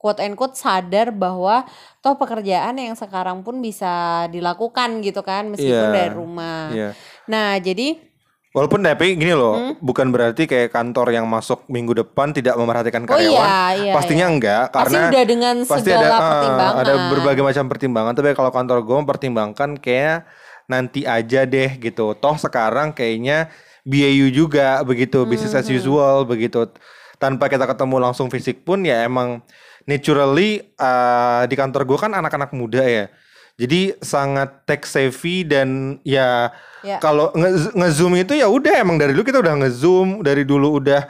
quote 0.00 0.18
and 0.18 0.34
quote 0.34 0.56
sadar 0.56 1.12
bahwa 1.12 1.68
toh 2.00 2.16
pekerjaan 2.16 2.74
yang 2.74 2.96
sekarang 2.96 3.44
pun 3.44 3.60
bisa 3.60 4.26
dilakukan 4.32 5.04
gitu 5.04 5.20
kan 5.20 5.52
meskipun 5.52 5.86
Iya. 5.86 5.94
dari 5.94 6.10
rumah. 6.10 6.60
Iya. 6.72 6.90
Nah, 7.28 7.60
jadi 7.60 8.10
Walaupun 8.52 8.84
tapi 8.84 9.16
gini 9.16 9.32
loh, 9.32 9.56
Hmm? 9.56 9.72
bukan 9.80 10.12
berarti 10.12 10.44
kayak 10.44 10.76
kantor 10.76 11.08
yang 11.08 11.24
masuk 11.24 11.64
minggu 11.72 11.96
depan 11.96 12.36
tidak 12.36 12.52
memperhatikan 12.52 13.08
oh 13.08 13.16
karyawan. 13.16 13.32
iya 13.32 13.56
iya. 13.80 13.92
Pastinya 13.96 14.26
iya. 14.28 14.34
enggak 14.36 14.62
pasti 14.68 14.92
karena 14.92 15.08
udah 15.08 15.24
dengan 15.24 15.56
pasti 15.64 15.88
segala 15.88 16.04
ada 16.04 16.12
eh, 16.12 16.28
pertimbangan. 16.28 16.76
ada 16.76 16.92
berbagai 17.08 17.42
macam 17.42 17.64
pertimbangan 17.64 18.12
tapi 18.12 18.28
kalau 18.36 18.50
kantor 18.52 18.78
gue 18.84 18.96
mempertimbangkan 19.00 19.70
kayak 19.80 20.28
nanti 20.68 21.00
aja 21.02 21.48
deh 21.48 21.70
gitu 21.80 22.12
toh 22.12 22.36
sekarang 22.36 22.92
kayaknya 22.92 23.48
BAU 23.82 24.30
juga 24.30 24.78
begitu 24.82 25.22
business 25.24 25.52
as 25.52 25.66
Mhm. 25.66 25.76
usual 25.76 26.16
begitu 26.22 26.70
tanpa 27.16 27.46
kita 27.46 27.64
ketemu 27.64 27.96
langsung 28.00 28.26
fisik 28.26 28.62
pun 28.62 28.80
ya 28.80 29.02
emang 29.02 29.42
naturally 29.84 30.62
eh, 30.72 31.42
di 31.44 31.54
kantor 31.54 31.82
gue 31.84 31.98
kan 31.98 32.12
anak-anak 32.12 32.50
muda 32.52 32.80
ya 32.80 33.06
jadi 33.52 33.94
sangat 33.98 34.64
tech 34.64 34.82
savvy 34.82 35.42
dan 35.42 35.68
ya 36.02 36.50
Ya. 36.80 36.98
kalau 36.98 37.30
nge- 37.32 37.70
nge-zoom 37.72 38.16
itu 38.16 38.34
ya 38.34 38.46
udah 38.46 38.74
emang 38.76 38.96
dari 38.96 39.12
dulu 39.12 39.22
kita 39.22 39.38
udah 39.38 39.54
nge-zoom 39.56 40.18
dari 40.20 40.42
dulu 40.42 40.78
udah 40.78 41.06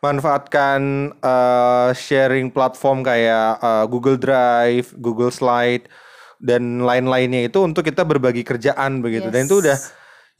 manfaatkan 0.00 0.80
eh, 1.14 1.88
sharing 1.92 2.48
platform 2.48 3.00
kayak 3.00 3.60
eh, 3.60 3.84
Google 3.86 4.16
Drive, 4.16 4.96
Google 4.96 5.28
Slide 5.28 5.84
dan 6.40 6.80
lain-lainnya 6.80 7.44
itu 7.44 7.60
untuk 7.60 7.84
kita 7.84 8.00
berbagi 8.02 8.40
kerjaan 8.42 9.00
begitu. 9.00 9.28
Dan 9.28 9.44
itu 9.44 9.56
Yes. 9.56 9.62
udah 9.62 9.78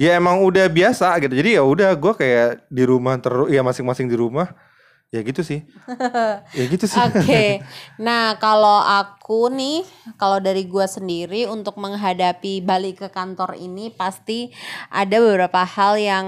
ya 0.01 0.17
emang 0.17 0.41
udah 0.41 0.65
biasa 0.67 1.13
gitu. 1.21 1.37
Jadi 1.37 1.61
ya 1.61 1.63
udah 1.63 1.93
gue 1.93 2.13
kayak 2.17 2.65
di 2.73 2.83
rumah 2.89 3.21
terus 3.21 3.53
ya 3.53 3.61
masing-masing 3.61 4.09
di 4.09 4.17
rumah. 4.17 4.49
Ya 5.11 5.27
gitu 5.27 5.43
sih. 5.43 5.67
ya 6.59 6.65
gitu 6.71 6.87
sih. 6.87 6.95
Oke, 6.95 7.59
nah 7.99 8.39
kalau 8.39 8.79
aku 8.79 9.51
nih, 9.51 9.83
kalau 10.15 10.39
dari 10.39 10.71
gua 10.71 10.87
sendiri 10.87 11.51
untuk 11.51 11.83
menghadapi 11.83 12.63
balik 12.63 13.03
ke 13.03 13.09
kantor 13.11 13.59
ini 13.59 13.91
pasti 13.91 14.55
ada 14.87 15.19
beberapa 15.19 15.67
hal 15.67 15.99
yang 15.99 16.27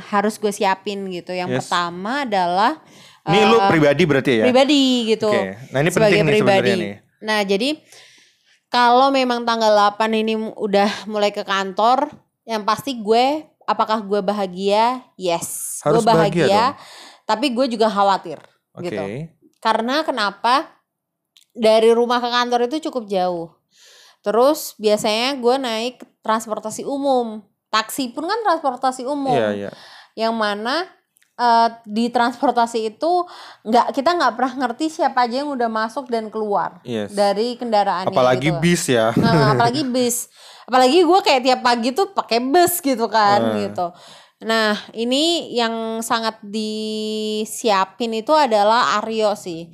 harus 0.00 0.40
gue 0.40 0.48
siapin 0.48 1.04
gitu. 1.12 1.36
Yang 1.36 1.52
Yes. 1.52 1.58
pertama 1.68 2.24
adalah 2.24 2.80
Ini 3.28 3.44
lu 3.44 3.60
eh, 3.60 3.68
pribadi 3.68 4.02
berarti 4.08 4.32
ya? 4.40 4.44
pribadi 4.48 4.82
gitu. 5.12 5.28
Oke. 5.28 5.68
Nah, 5.68 5.78
ini 5.84 5.90
sebagai 5.92 6.16
penting 6.16 6.24
nih 6.24 6.32
pribadi. 6.32 6.48
sebenarnya 6.48 6.76
nih. 6.80 6.94
Nah, 7.20 7.40
jadi 7.44 7.68
kalau 8.72 9.12
memang 9.12 9.44
tanggal 9.44 9.72
8 9.76 10.16
ini 10.16 10.32
udah 10.56 11.04
mulai 11.04 11.28
ke 11.28 11.44
kantor, 11.44 12.08
yang 12.48 12.64
pasti 12.64 12.96
gue 12.96 13.44
apakah 13.68 14.00
gue 14.00 14.24
bahagia? 14.24 15.04
Yes, 15.20 15.78
Harus 15.84 16.00
gue 16.00 16.08
bahagia 16.08 16.48
bahagia. 16.48 16.64
tapi 17.28 17.52
gue 17.52 17.68
juga 17.68 17.92
khawatir 17.92 18.40
Oke. 18.72 18.88
gitu. 18.88 19.04
Karena 19.60 20.00
kenapa? 20.00 20.80
Dari 21.52 21.90
rumah 21.90 22.22
ke 22.22 22.28
kantor 22.30 22.70
itu 22.70 22.88
cukup 22.88 23.04
jauh. 23.10 23.50
Terus 24.24 24.78
biasanya 24.78 25.36
gue 25.36 25.54
naik 25.58 25.96
transportasi 26.24 26.86
umum. 26.88 27.42
Taksi 27.68 28.14
pun 28.16 28.24
kan 28.24 28.40
transportasi 28.46 29.04
umum. 29.04 29.34
Iya, 29.34 29.68
iya. 29.68 29.70
Yang 30.16 30.34
mana 30.38 30.74
eh, 31.38 31.68
di 31.84 32.10
transportasi 32.10 32.90
itu 32.90 33.12
nggak 33.62 33.94
kita 33.94 34.10
nggak 34.12 34.34
pernah 34.34 34.54
ngerti 34.58 34.90
siapa 34.90 35.24
aja 35.24 35.40
yang 35.40 35.50
udah 35.50 35.66
masuk 35.66 36.06
dan 36.06 36.26
keluar 36.26 36.82
Yes. 36.82 37.14
dari 37.14 37.54
kendaraannya. 37.54 38.10
Apalagi 38.10 38.50
gitu. 38.50 38.58
bis 38.58 38.82
ya. 38.86 39.14
Nah, 39.14 39.54
apalagi 39.54 39.86
bis. 39.94 40.26
Apalagi 40.64 41.00
gue 41.00 41.20
kayak 41.22 41.42
tiap 41.42 41.60
pagi 41.62 41.90
tuh 41.90 42.10
pakai 42.10 42.42
bus 42.42 42.78
gitu 42.78 43.06
kan 43.06 43.54
Eh. 43.54 43.64
gitu. 43.64 43.88
Nah, 44.40 44.70
ini 44.92 45.50
yang 45.50 45.98
sangat 45.98 46.38
disiapin 46.42 48.12
itu 48.12 48.30
adalah 48.30 48.98
Aryo 48.98 49.34
sih. 49.34 49.66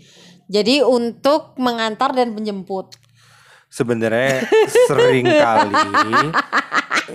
Jadi 0.47 0.81
untuk 0.81 1.57
mengantar 1.57 2.13
dan 2.13 2.33
menjemput. 2.33 3.01
sebenarnya 3.67 4.47
sering 4.87 5.27
kali 5.27 5.75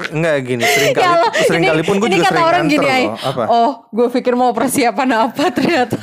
enggak 0.10 0.36
gini 0.43 0.63
sering 0.63 0.91
kali 0.91 1.01
Ya 1.01 1.12
Allah, 1.12 1.31
sering 1.41 1.62
ini- 1.62 1.69
kali 1.69 1.84
pun 1.84 1.96
gue 1.98 2.10
juga 2.10 2.24
kata 2.24 2.31
sering 2.31 2.48
orang 2.48 2.63
gini, 2.67 2.88
Ay. 2.88 3.03
loh 3.03 3.17
apa 3.17 3.43
Oh, 3.48 3.72
gue 3.89 4.08
pikir 4.12 4.34
mau 4.34 4.51
persiapan 4.51 5.10
apa 5.24 5.43
ternyata 5.50 5.98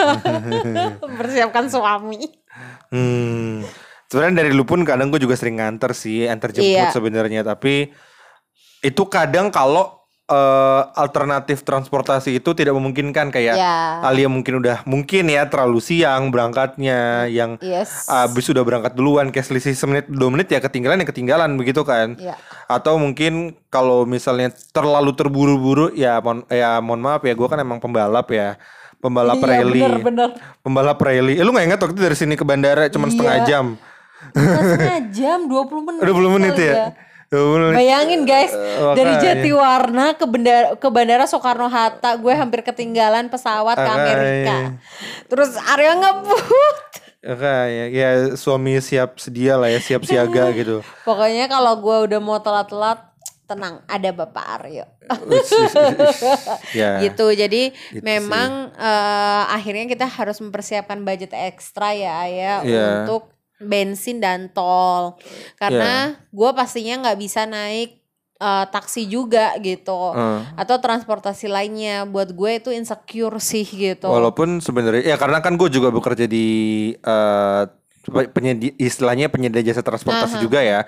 persiapkan 1.19 1.65
suami. 1.67 2.27
hmm 2.89 3.63
sebenarnya 4.07 4.35
dari 4.41 4.51
lu 4.51 4.63
pun 4.63 4.81
kadang 4.83 5.09
gue 5.09 5.19
juga 5.19 5.35
sering 5.35 5.57
nganter 5.57 5.91
sih 5.93 6.25
antar 6.25 6.51
jemput 6.51 6.71
Iya. 6.71 6.91
sebenarnya 6.91 7.43
tapi 7.43 7.91
itu 8.81 9.03
kadang 9.07 9.51
kalau 9.51 10.06
eh, 10.27 10.83
alternatif 10.97 11.63
transportasi 11.63 12.35
itu 12.35 12.51
tidak 12.51 12.75
memungkinkan 12.75 13.31
kayak 13.31 13.55
Ya. 13.55 14.03
Alia 14.03 14.27
mungkin 14.27 14.59
udah 14.59 14.83
mungkin 14.85 15.27
ya 15.27 15.47
terlalu 15.47 15.79
siang 15.79 16.29
berangkatnya 16.29 17.27
yang 17.27 17.57
Yes. 17.59 18.07
abis 18.07 18.49
udah 18.49 18.61
berangkat 18.61 18.93
duluan 18.93 19.31
kayak 19.31 19.47
selisih 19.47 19.73
semenit 19.73 20.07
dua 20.07 20.29
menit 20.29 20.47
ya 20.47 20.59
ketinggalan 20.59 20.99
ya 20.99 21.07
ketinggalan 21.07 21.55
begitu 21.55 21.81
kan 21.81 22.19
Ya. 22.19 22.35
atau 22.67 22.97
mungkin 22.97 23.55
kalau 23.69 24.03
misalnya 24.03 24.51
terlalu 24.71 25.13
terburu-buru 25.13 25.93
ya 25.93 26.19
mohon 26.19 26.43
ya 26.49 26.79
mohon 26.81 26.99
maaf 26.99 27.23
ya 27.23 27.33
gue 27.33 27.47
kan 27.47 27.57
emang 27.57 27.79
pembalap 27.79 28.27
ya 28.29 28.59
pembalap 28.97 29.39
Iya, 29.39 29.47
rally 29.53 29.81
bener-bener. 29.81 30.31
pembalap 30.61 30.99
rally 30.99 31.35
eh, 31.35 31.45
lu 31.45 31.51
nggak 31.51 31.67
ingat 31.67 31.81
waktu 31.81 31.95
itu 31.95 32.03
dari 32.03 32.17
sini 32.17 32.35
ke 32.35 32.43
bandara 32.43 32.89
cuma 32.89 33.07
Iya. 33.07 33.13
setengah 33.13 33.39
jam 33.45 33.67
setengah 34.29 35.03
jam, 35.11 35.39
20 35.47 35.87
menit. 35.87 36.01
20 36.09 36.35
menit 36.35 36.55
ya 36.57 36.75
20 36.75 36.83
menit 36.83 36.95
Bayangin 37.73 38.23
guys, 38.23 38.55
dari 38.95 39.11
makanya. 39.13 39.35
Jatiwarna 39.35 40.07
ke 40.15 40.25
bandara 40.25 40.69
ke 40.75 40.89
bandara 40.89 41.25
Soekarno 41.25 41.67
Hatta, 41.67 42.15
gue 42.15 42.31
hampir 42.31 42.63
ketinggalan 42.63 43.27
pesawat 43.27 43.75
ke. 43.75 43.89
Amerika. 43.89 44.57
Terus 45.27 45.59
Aryo 45.59 45.93
ngebut. 45.97 46.77
Kayak 47.19 47.89
ya 47.91 48.11
suami 48.33 48.79
siap 48.79 49.19
sedia 49.19 49.59
lah 49.59 49.67
ya, 49.67 49.79
siap 49.79 50.07
siaga 50.07 50.53
gitu. 50.55 50.87
Pokoknya 51.03 51.47
kalau 51.47 51.75
gua 51.77 52.07
udah 52.07 52.23
mau 52.23 52.39
telat-telat, 52.39 53.03
tenang, 53.45 53.83
ada 53.85 54.11
Bapak 54.13 54.47
Aryo. 54.63 54.87
ya. 56.73 57.03
gitu. 57.03 57.27
Jadi 57.29 57.75
Gitu 57.75 58.03
memang 58.03 58.71
eh, 58.73 59.43
akhirnya 59.51 59.87
kita 59.87 60.07
harus 60.07 60.39
mempersiapkan 60.39 61.03
budget 61.03 61.35
ekstra 61.35 61.91
ya 61.91 62.23
Ayah 62.23 62.59
Iya. 62.63 62.87
untuk 63.03 63.31
bensin 63.61 64.21
dan 64.21 64.53
tol. 64.53 65.17
Karena 65.57 66.17
gua 66.31 66.53
pastinya 66.53 67.07
nggak 67.07 67.19
bisa 67.19 67.45
naik 67.49 68.01
eh, 68.37 68.67
taksi 68.69 69.09
juga 69.09 69.57
gitu. 69.61 70.13
Eh, 70.13 70.41
Atau 70.61 70.77
transportasi 70.81 71.49
lainnya 71.49 72.05
buat 72.05 72.33
gue 72.33 72.51
itu 72.61 72.71
insecure 72.73 73.41
sih 73.41 73.65
gitu. 73.65 74.09
walaupun 74.09 74.61
sebenarnya 74.61 75.03
ya 75.09 75.17
karena 75.17 75.41
kan 75.41 75.57
gue 75.57 75.69
juga 75.73 75.89
bekerja 75.89 76.29
di 76.29 76.47
eh 76.97 77.65
penyedia 78.31 78.71
istilahnya 78.79 79.27
penyedia 79.27 79.67
jasa 79.67 79.83
transportasi 79.83 80.39
juga 80.39 80.63
ya. 80.63 80.87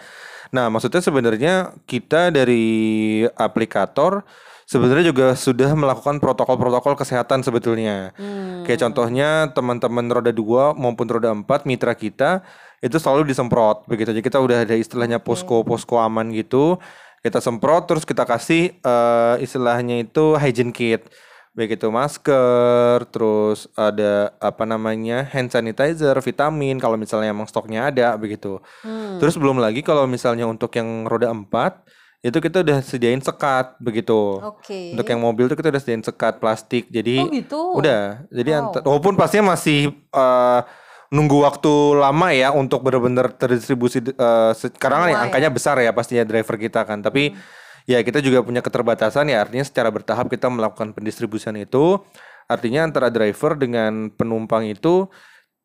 Nah, 0.48 0.72
maksudnya 0.72 1.04
sebenarnya 1.04 1.76
kita 1.84 2.32
dari 2.32 3.24
aplikator 3.36 4.24
sebenarnya 4.68 5.10
juga 5.10 5.32
sudah 5.32 5.72
melakukan 5.72 6.20
protokol-protokol 6.20 7.00
kesehatan 7.00 7.40
sebetulnya. 7.40 8.12
Hmm. 8.20 8.68
Kayak 8.68 8.84
contohnya 8.84 9.48
teman-teman 9.56 10.12
roda 10.12 10.28
2 10.28 10.76
maupun 10.76 11.08
roda 11.08 11.32
4 11.32 11.64
mitra 11.64 11.96
kita 11.96 12.44
itu 12.84 13.00
selalu 13.00 13.32
disemprot 13.32 13.88
begitu. 13.88 14.12
Jadi 14.12 14.20
kita 14.20 14.38
udah 14.38 14.68
ada 14.68 14.76
istilahnya 14.76 15.24
posko-posko 15.24 15.96
aman 15.96 16.28
gitu. 16.36 16.76
Kita 17.24 17.40
semprot 17.40 17.88
terus 17.88 18.04
kita 18.04 18.28
kasih 18.28 18.76
eh, 18.76 19.34
istilahnya 19.40 20.04
itu 20.04 20.36
hygiene 20.36 20.76
kit. 20.76 21.08
Baik 21.56 21.74
itu 21.74 21.90
masker, 21.90 23.02
terus 23.10 23.66
ada 23.74 24.30
apa 24.38 24.62
namanya 24.62 25.26
hand 25.26 25.50
sanitizer, 25.50 26.14
vitamin 26.22 26.78
kalau 26.78 26.94
misalnya 26.94 27.34
emang 27.34 27.50
stoknya 27.50 27.90
ada 27.90 28.14
begitu. 28.14 28.62
Hmm. 28.86 29.18
Terus 29.18 29.34
belum 29.34 29.58
lagi 29.58 29.82
kalau 29.82 30.06
misalnya 30.06 30.46
untuk 30.46 30.70
yang 30.78 31.08
roda 31.10 31.34
4 31.34 31.97
itu 32.18 32.34
kita 32.34 32.60
udah 32.60 32.82
sediain 32.82 33.22
sekat 33.22 33.78
begitu. 33.78 34.42
Oke. 34.42 34.90
Untuk 34.90 35.06
yang 35.06 35.22
mobil 35.22 35.46
tuh 35.46 35.54
kita 35.54 35.70
udah 35.70 35.78
sediain 35.78 36.02
sekat 36.02 36.38
plastik. 36.38 36.90
Jadi 36.90 37.14
Oh 37.18 37.30
gitu. 37.30 37.60
Udah. 37.74 38.26
Jadi 38.28 38.50
Wow. 38.50 38.58
ant- 38.60 38.82
walaupun 38.82 39.14
pastinya 39.14 39.54
masih 39.54 39.94
eh, 39.94 40.60
nunggu 41.08 41.40
waktu 41.40 41.72
lama 41.94 42.28
ya 42.30 42.50
untuk 42.50 42.82
benar-benar 42.82 43.30
terdistribusi 43.32 44.02
eh, 44.02 44.50
se- 44.52 44.74
karena 44.74 44.96
kan 44.98 45.06
Semua 45.06 45.14
ya. 45.14 45.24
angkanya 45.24 45.48
besar 45.48 45.76
ya 45.78 45.94
pastinya 45.94 46.26
driver 46.26 46.56
kita 46.56 46.82
kan. 46.82 46.98
Tapi 46.98 47.38
ya 47.86 48.02
kita 48.02 48.18
juga 48.18 48.42
punya 48.42 48.60
keterbatasan 48.60 49.30
ya 49.30 49.38
artinya 49.40 49.62
secara 49.62 49.88
bertahap 49.88 50.26
kita 50.26 50.50
melakukan 50.50 50.90
pendistribusian 50.90 51.54
itu. 51.54 52.02
Artinya 52.44 52.82
antara 52.82 53.08
driver 53.08 53.54
dengan 53.54 54.10
penumpang 54.10 54.66
itu 54.66 55.06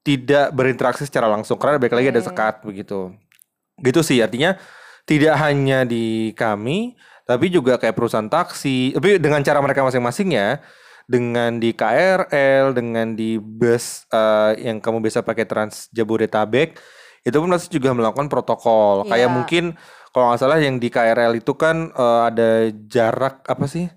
tidak 0.04 0.52
berinteraksi 0.52 1.08
secara 1.08 1.26
langsung 1.26 1.56
karena 1.56 1.80
balik 1.80 1.96
lagi 1.96 2.12
ada 2.12 2.22
sekat 2.22 2.62
begitu. 2.62 3.10
Gitu 3.80 4.04
sih 4.04 4.20
artinya 4.20 4.60
tidak 5.04 5.36
hanya 5.40 5.84
di 5.84 6.32
kami 6.36 6.96
tapi 7.24 7.48
juga 7.48 7.80
kayak 7.80 7.96
perusahaan 7.96 8.28
taksi. 8.28 8.96
Tapi 8.96 9.20
dengan 9.20 9.40
cara 9.44 9.64
mereka 9.64 9.84
masing-masing 9.84 10.36
ya. 10.36 10.60
Dengan 11.04 11.60
di 11.60 11.76
KRL 11.76 12.72
dengan 12.72 13.12
di 13.12 13.36
bus 13.36 14.08
eh, 14.08 14.56
yang 14.64 14.80
kamu 14.80 15.04
bisa 15.04 15.20
pakai 15.20 15.44
Trans 15.44 15.92
Jabodetabek 15.92 16.80
itu 17.24 17.36
pun 17.40 17.52
pasti 17.52 17.68
juga 17.76 17.92
melakukan 17.92 18.32
protokol. 18.32 19.08
Kayak 19.12 19.28
Iya. 19.28 19.36
mungkin 19.36 19.64
kalau 20.16 20.32
nggak 20.32 20.40
salah 20.40 20.60
yang 20.64 20.80
di 20.80 20.88
KRL 20.88 21.40
itu 21.44 21.56
kan 21.60 21.92
eh, 21.92 22.22
ada 22.32 22.50
jarak 22.88 23.44
apa 23.48 23.66
sih 23.68 23.88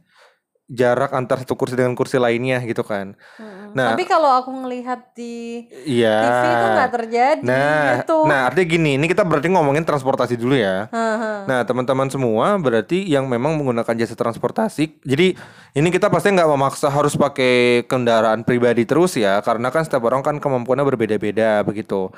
jarak 0.66 1.14
antar 1.14 1.46
satu 1.46 1.54
kursi 1.54 1.78
dengan 1.78 1.94
kursi 1.94 2.18
lainnya 2.18 2.58
gitu 2.66 2.82
kan 2.82 3.14
Mm-mm. 3.38 3.72
Nah. 3.76 3.92
Tapi 3.92 4.08
kalau 4.08 4.32
aku 4.40 4.50
ngelihat 4.50 5.12
di 5.12 5.68
iya 5.84 6.16
TV 6.24 6.44
itu 6.48 6.66
nggak 6.72 6.92
terjadi 6.96 7.42
nah 7.44 8.00
gitu. 8.00 8.24
nah 8.24 8.48
artinya 8.48 8.66
gini 8.72 8.90
ini 8.96 9.06
kita 9.06 9.22
berarti 9.22 9.52
ngomongin 9.52 9.84
transportasi 9.84 10.34
dulu 10.34 10.56
ya 10.56 10.88
Haha. 10.90 11.36
Nah, 11.46 11.60
teman-teman 11.62 12.10
semua 12.10 12.58
berarti 12.58 13.06
yang 13.06 13.30
memang 13.30 13.54
menggunakan 13.56 13.94
jasa 13.94 14.18
transportasi. 14.18 14.98
Jadi, 15.06 15.38
ini 15.78 15.88
kita 15.94 16.10
pasti 16.10 16.34
nggak 16.34 16.50
memaksa 16.50 16.90
harus 16.90 17.14
pakai 17.14 17.86
kendaraan 17.86 18.42
pribadi 18.42 18.82
terus 18.84 19.14
ya, 19.14 19.38
karena 19.40 19.70
kan 19.70 19.86
setiap 19.86 20.04
orang 20.10 20.26
kan 20.26 20.36
kemampuannya 20.42 20.84
berbeda-beda 20.84 21.62
begitu. 21.62 22.10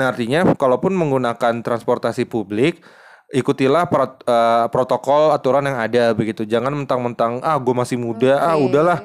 Nah, 0.00 0.14
artinya 0.14 0.48
kalaupun 0.56 0.96
menggunakan 0.96 1.60
transportasi 1.60 2.24
publik, 2.24 2.80
ikutilah 3.30 3.86
prot- 3.86 4.22
eh, 4.26 4.66
protokol 4.68 5.30
aturan 5.30 5.64
yang 5.66 5.78
ada 5.78 6.12
begitu. 6.12 6.42
Jangan 6.42 6.74
mentang-mentang 6.74 7.38
ah 7.40 7.56
gue 7.56 7.74
masih 7.74 7.96
muda, 7.96 8.38
ah 8.42 8.54
Oke. 8.58 8.70
udahlah 8.70 8.98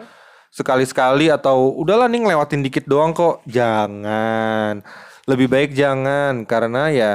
sekali-sekali 0.50 1.30
atau 1.30 1.76
udahlah 1.78 2.10
nih 2.10 2.26
ngelewatin 2.26 2.62
dikit 2.66 2.86
doang 2.90 3.14
kok. 3.14 3.46
Jangan. 3.46 4.82
Lebih 5.26 5.48
baik 5.50 5.72
jangan 5.74 6.46
karena 6.46 6.90
ya 6.94 7.12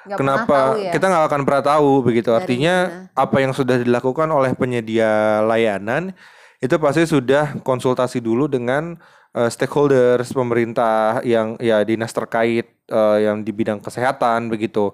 pernah 0.00 0.42
Kenapa 0.42 0.56
tahu 0.74 0.80
ya. 0.80 0.92
kita 0.96 1.04
nggak 1.12 1.24
akan 1.28 1.42
pernah 1.44 1.64
tahu 1.64 1.90
begitu? 2.04 2.28
Dari 2.32 2.38
Artinya 2.40 2.74
apa 3.12 3.36
yang 3.40 3.52
sudah 3.52 3.76
dilakukan 3.80 4.28
oleh 4.32 4.56
penyedia 4.56 5.44
layanan 5.44 6.16
itu 6.60 6.76
pasti 6.76 7.04
sudah 7.08 7.56
konsultasi 7.64 8.20
dulu 8.20 8.48
dengan 8.48 8.96
eh, 9.36 9.48
stakeholders 9.48 10.32
pemerintah 10.32 11.20
yang 11.24 11.56
ya 11.60 11.84
dinas 11.84 12.12
terkait 12.12 12.68
eh, 12.88 13.18
yang 13.24 13.44
di 13.44 13.52
bidang 13.52 13.80
kesehatan 13.80 14.48
begitu. 14.48 14.92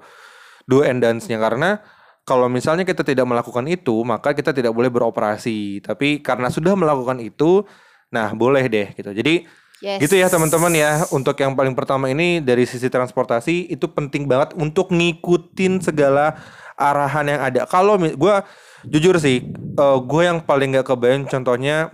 Do 0.66 0.82
and 0.82 0.98
dance-nya 0.98 1.38
karena 1.38 1.78
kalau 2.26 2.50
misalnya 2.50 2.82
kita 2.82 3.06
tidak 3.06 3.22
melakukan 3.22 3.62
itu 3.70 4.02
maka 4.02 4.34
kita 4.34 4.50
tidak 4.50 4.74
boleh 4.74 4.90
beroperasi. 4.90 5.80
Tapi 5.80 6.20
karena 6.20 6.50
sudah 6.50 6.74
melakukan 6.74 7.22
itu, 7.22 7.62
nah 8.10 8.34
boleh 8.34 8.66
deh 8.66 8.90
gitu. 8.98 9.14
Jadi 9.14 9.46
Yes. 9.84 10.00
Gitu 10.00 10.16
ya 10.16 10.32
teman-teman 10.32 10.72
ya. 10.72 11.04
Untuk 11.12 11.36
yang 11.36 11.52
paling 11.52 11.76
pertama 11.76 12.08
ini 12.08 12.40
dari 12.40 12.64
sisi 12.64 12.88
transportasi 12.88 13.68
itu 13.68 13.84
penting 13.92 14.24
banget 14.24 14.56
untuk 14.56 14.88
ngikutin 14.88 15.84
segala 15.84 16.40
arahan 16.80 17.28
yang 17.28 17.40
ada. 17.44 17.60
Kalau 17.68 18.00
gua 18.16 18.48
jujur 18.88 19.20
sih, 19.20 19.44
eh, 19.52 19.98
gue 20.00 20.22
yang 20.24 20.40
paling 20.44 20.80
gak 20.80 20.88
kebayang 20.88 21.28
contohnya 21.28 21.92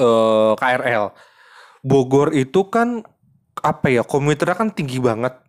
eh, 0.00 0.52
KRL. 0.56 1.12
Bogor 1.84 2.32
itu 2.32 2.72
kan 2.72 3.04
apa 3.60 3.92
ya 3.92 4.00
komuternya 4.00 4.56
kan 4.56 4.72
tinggi 4.72 4.96
banget. 4.96 5.43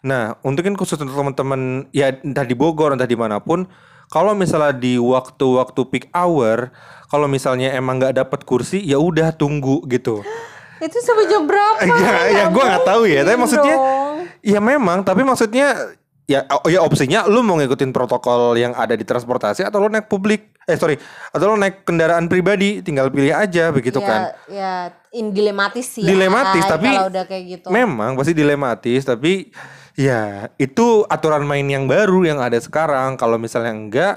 Nah, 0.00 0.40
untuk 0.40 0.64
yang 0.64 0.76
khusus 0.76 0.96
untuk 0.96 1.12
teman-teman 1.12 1.88
ya 1.92 2.12
entah 2.24 2.44
di 2.44 2.56
Bogor 2.56 2.96
entah 2.96 3.08
di 3.08 3.16
mana 3.16 3.36
pun, 3.36 3.68
kalau 4.10 4.32
misalnya 4.34 4.74
di 4.74 4.96
waktu-waktu 4.96 5.80
peak 5.92 6.04
hour, 6.10 6.72
kalau 7.12 7.30
misalnya 7.30 7.70
emang 7.76 8.00
nggak 8.00 8.18
dapat 8.18 8.40
kursi, 8.42 8.82
ya 8.82 8.98
udah 8.98 9.30
tunggu 9.36 9.84
gitu. 9.86 10.24
Itu 10.80 10.96
sampai 11.04 11.28
jam 11.28 11.44
berapa? 11.44 11.84
Ya, 11.84 12.12
ya 12.32 12.44
gue 12.48 12.64
nggak 12.64 12.84
tahu 12.88 13.02
ya. 13.04 13.20
Tapi 13.20 13.36
maksudnya, 13.36 13.76
dong. 13.76 14.16
ya 14.40 14.60
memang. 14.64 15.04
Tapi 15.04 15.20
maksudnya, 15.28 15.92
ya, 16.24 16.48
oh, 16.48 16.64
ya 16.72 16.80
opsinya 16.80 17.28
lu 17.28 17.44
mau 17.44 17.60
ngikutin 17.60 17.92
protokol 17.92 18.56
yang 18.56 18.72
ada 18.72 18.96
di 18.96 19.04
transportasi 19.04 19.60
atau 19.60 19.84
lu 19.84 19.92
naik 19.92 20.08
publik. 20.08 20.56
Eh 20.64 20.80
sorry, 20.80 20.96
atau 21.36 21.52
lu 21.52 21.60
naik 21.60 21.84
kendaraan 21.84 22.32
pribadi. 22.32 22.80
Tinggal 22.80 23.12
pilih 23.12 23.36
aja 23.36 23.68
begitu 23.68 24.00
ya, 24.00 24.08
kan. 24.08 24.20
Ya, 24.48 24.72
in 25.12 25.36
dilematis 25.36 25.84
sih. 25.84 26.00
Dilematis, 26.00 26.64
Ay, 26.64 26.70
tapi 26.72 26.88
kalau 26.88 27.12
udah 27.12 27.24
kayak 27.28 27.44
gitu. 27.44 27.66
Memang 27.68 28.16
pasti 28.16 28.32
dilematis. 28.32 29.04
Tapi 29.04 29.52
ya 30.00 30.48
itu 30.56 31.04
aturan 31.12 31.44
main 31.44 31.68
yang 31.68 31.84
baru 31.84 32.24
yang 32.24 32.40
ada 32.40 32.56
sekarang. 32.56 33.20
Kalau 33.20 33.36
misalnya 33.36 33.72
enggak, 33.76 34.14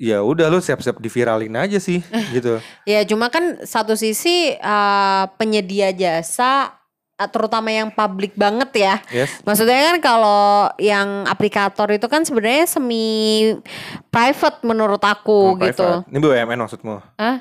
ya 0.00 0.24
udah 0.24 0.48
lu 0.48 0.64
siap-siap 0.64 0.96
diviralin 0.96 1.52
aja 1.52 1.76
sih 1.76 2.00
gitu. 2.34 2.64
Ya 2.88 3.04
cuma 3.04 3.28
kan 3.28 3.60
satu 3.68 3.92
sisi 3.92 4.56
eh, 4.56 5.24
penyedia 5.36 5.92
jasa 5.92 6.80
eh, 7.20 7.28
terutama 7.28 7.68
yang 7.68 7.92
publik 7.92 8.32
banget 8.32 8.70
ya. 8.72 8.94
Yes. 9.12 9.44
Maksudnya 9.44 9.92
kan 9.92 9.96
kalau 10.00 10.72
yang 10.80 11.28
aplikator 11.28 11.92
itu 11.92 12.08
kan 12.08 12.24
sebenarnya 12.24 12.64
semi 12.64 13.52
private 14.08 14.64
menurut 14.64 15.02
aku 15.04 15.60
Sama 15.60 15.64
gitu. 15.68 15.84
private. 15.84 16.08
Ini 16.08 16.18
BUMN 16.18 16.58
maksudmu? 16.64 16.96
Hah? 17.20 17.36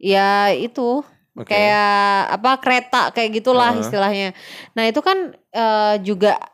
Ya 0.00 0.50
itu 0.52 1.04
Oke. 1.34 1.50
kayak 1.50 2.38
apa 2.40 2.50
kereta 2.62 3.02
kayak 3.14 3.30
gitulah 3.42 3.70
Heeh. 3.76 3.82
istilahnya. 3.84 4.28
Nah 4.74 4.84
itu 4.88 4.98
kan 5.04 5.36
eh, 5.52 5.94
juga 6.02 6.53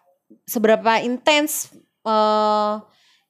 seberapa 0.51 0.99
intens 0.99 1.71
eh, 2.03 2.73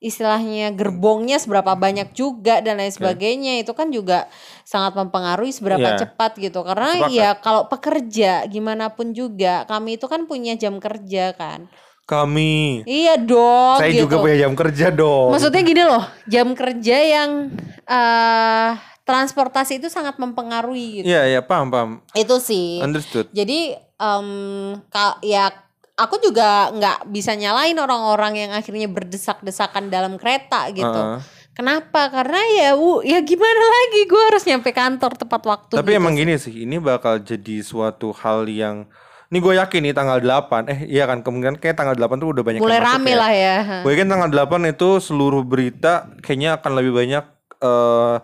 istilahnya 0.00 0.72
gerbongnya 0.72 1.36
seberapa 1.36 1.76
banyak 1.76 2.16
juga 2.16 2.64
dan 2.64 2.80
lain 2.80 2.88
sebagainya 2.88 3.60
itu 3.60 3.76
kan 3.76 3.92
juga 3.92 4.24
sangat 4.64 4.96
mempengaruhi 4.96 5.52
seberapa 5.52 5.84
Iya. 5.84 6.00
cepat 6.00 6.40
gitu 6.40 6.64
karena 6.64 6.88
Sepakat. 6.96 7.12
ya 7.12 7.30
kalau 7.36 7.68
pekerja 7.68 8.48
gimana 8.48 8.88
pun 8.88 9.12
juga 9.12 9.68
kami 9.68 10.00
itu 10.00 10.08
kan 10.08 10.24
punya 10.24 10.56
jam 10.56 10.80
kerja 10.80 11.36
kan 11.36 11.68
Kami. 12.08 12.82
iya 12.88 13.20
dong 13.20 13.76
Saya 13.76 13.92
gitu. 13.92 14.08
juga 14.08 14.18
punya 14.18 14.36
jam 14.40 14.56
kerja 14.56 14.90
dong. 14.90 15.30
Maksudnya 15.30 15.62
gini 15.62 15.82
loh, 15.84 16.02
jam 16.26 16.48
kerja 16.54 16.96
yang 16.98 17.30
eh 17.86 18.70
transportasi 19.04 19.78
itu 19.78 19.86
sangat 19.86 20.18
mempengaruhi 20.18 21.02
gitu. 21.02 21.06
Iya, 21.06 21.22
iya, 21.28 21.40
paham, 21.42 21.70
paham. 21.70 21.90
Itu 22.10 22.38
sih. 22.38 22.78
Understood. 22.78 23.30
Jadi 23.30 23.74
em 23.78 24.28
ka- 24.86 25.18
ya 25.20 25.54
aku 26.00 26.16
juga 26.24 26.72
nggak 26.72 27.12
bisa 27.12 27.36
nyalain 27.36 27.76
orang-orang 27.76 28.48
yang 28.48 28.50
akhirnya 28.56 28.88
berdesak-desakan 28.88 29.92
dalam 29.92 30.16
kereta 30.16 30.72
gitu. 30.72 30.88
Heeh. 30.88 31.20
Kenapa? 31.52 32.08
Karena 32.08 32.40
ya 32.56 32.70
u, 32.72 33.04
ya 33.04 33.20
gimana 33.20 33.60
lagi 33.60 34.08
gue 34.08 34.22
harus 34.32 34.42
nyampe 34.48 34.72
kantor 34.72 35.12
tepat 35.18 35.42
waktu. 35.44 35.72
Tapi 35.76 35.92
gitu 35.92 36.00
emang 36.00 36.14
sih. 36.16 36.20
gini 36.24 36.34
sih, 36.40 36.54
ini 36.64 36.76
bakal 36.80 37.20
jadi 37.20 37.60
suatu 37.60 38.16
hal 38.16 38.48
yang 38.48 38.88
Nih 39.30 39.38
gue 39.38 39.54
yakin 39.62 39.86
nih 39.86 39.94
tanggal 39.94 40.18
8 40.18 40.66
Eh 40.66 40.80
iya 40.90 41.06
kan 41.06 41.22
kemungkinan 41.22 41.62
kayak 41.62 41.78
tanggal 41.78 41.94
8 41.94 42.18
tuh 42.18 42.34
udah 42.34 42.42
banyak 42.42 42.58
Mulai 42.58 42.82
rame 42.82 43.14
ya. 43.14 43.18
lah 43.22 43.30
ya. 43.30 43.56
Gue 43.86 43.94
yakin 43.94 44.10
tanggal 44.10 44.26
8 44.26 44.74
itu 44.74 44.98
seluruh 44.98 45.46
berita 45.46 46.10
kayaknya 46.18 46.58
akan 46.58 46.72
lebih 46.74 46.92
banyak 46.98 47.24
eh 47.62 48.16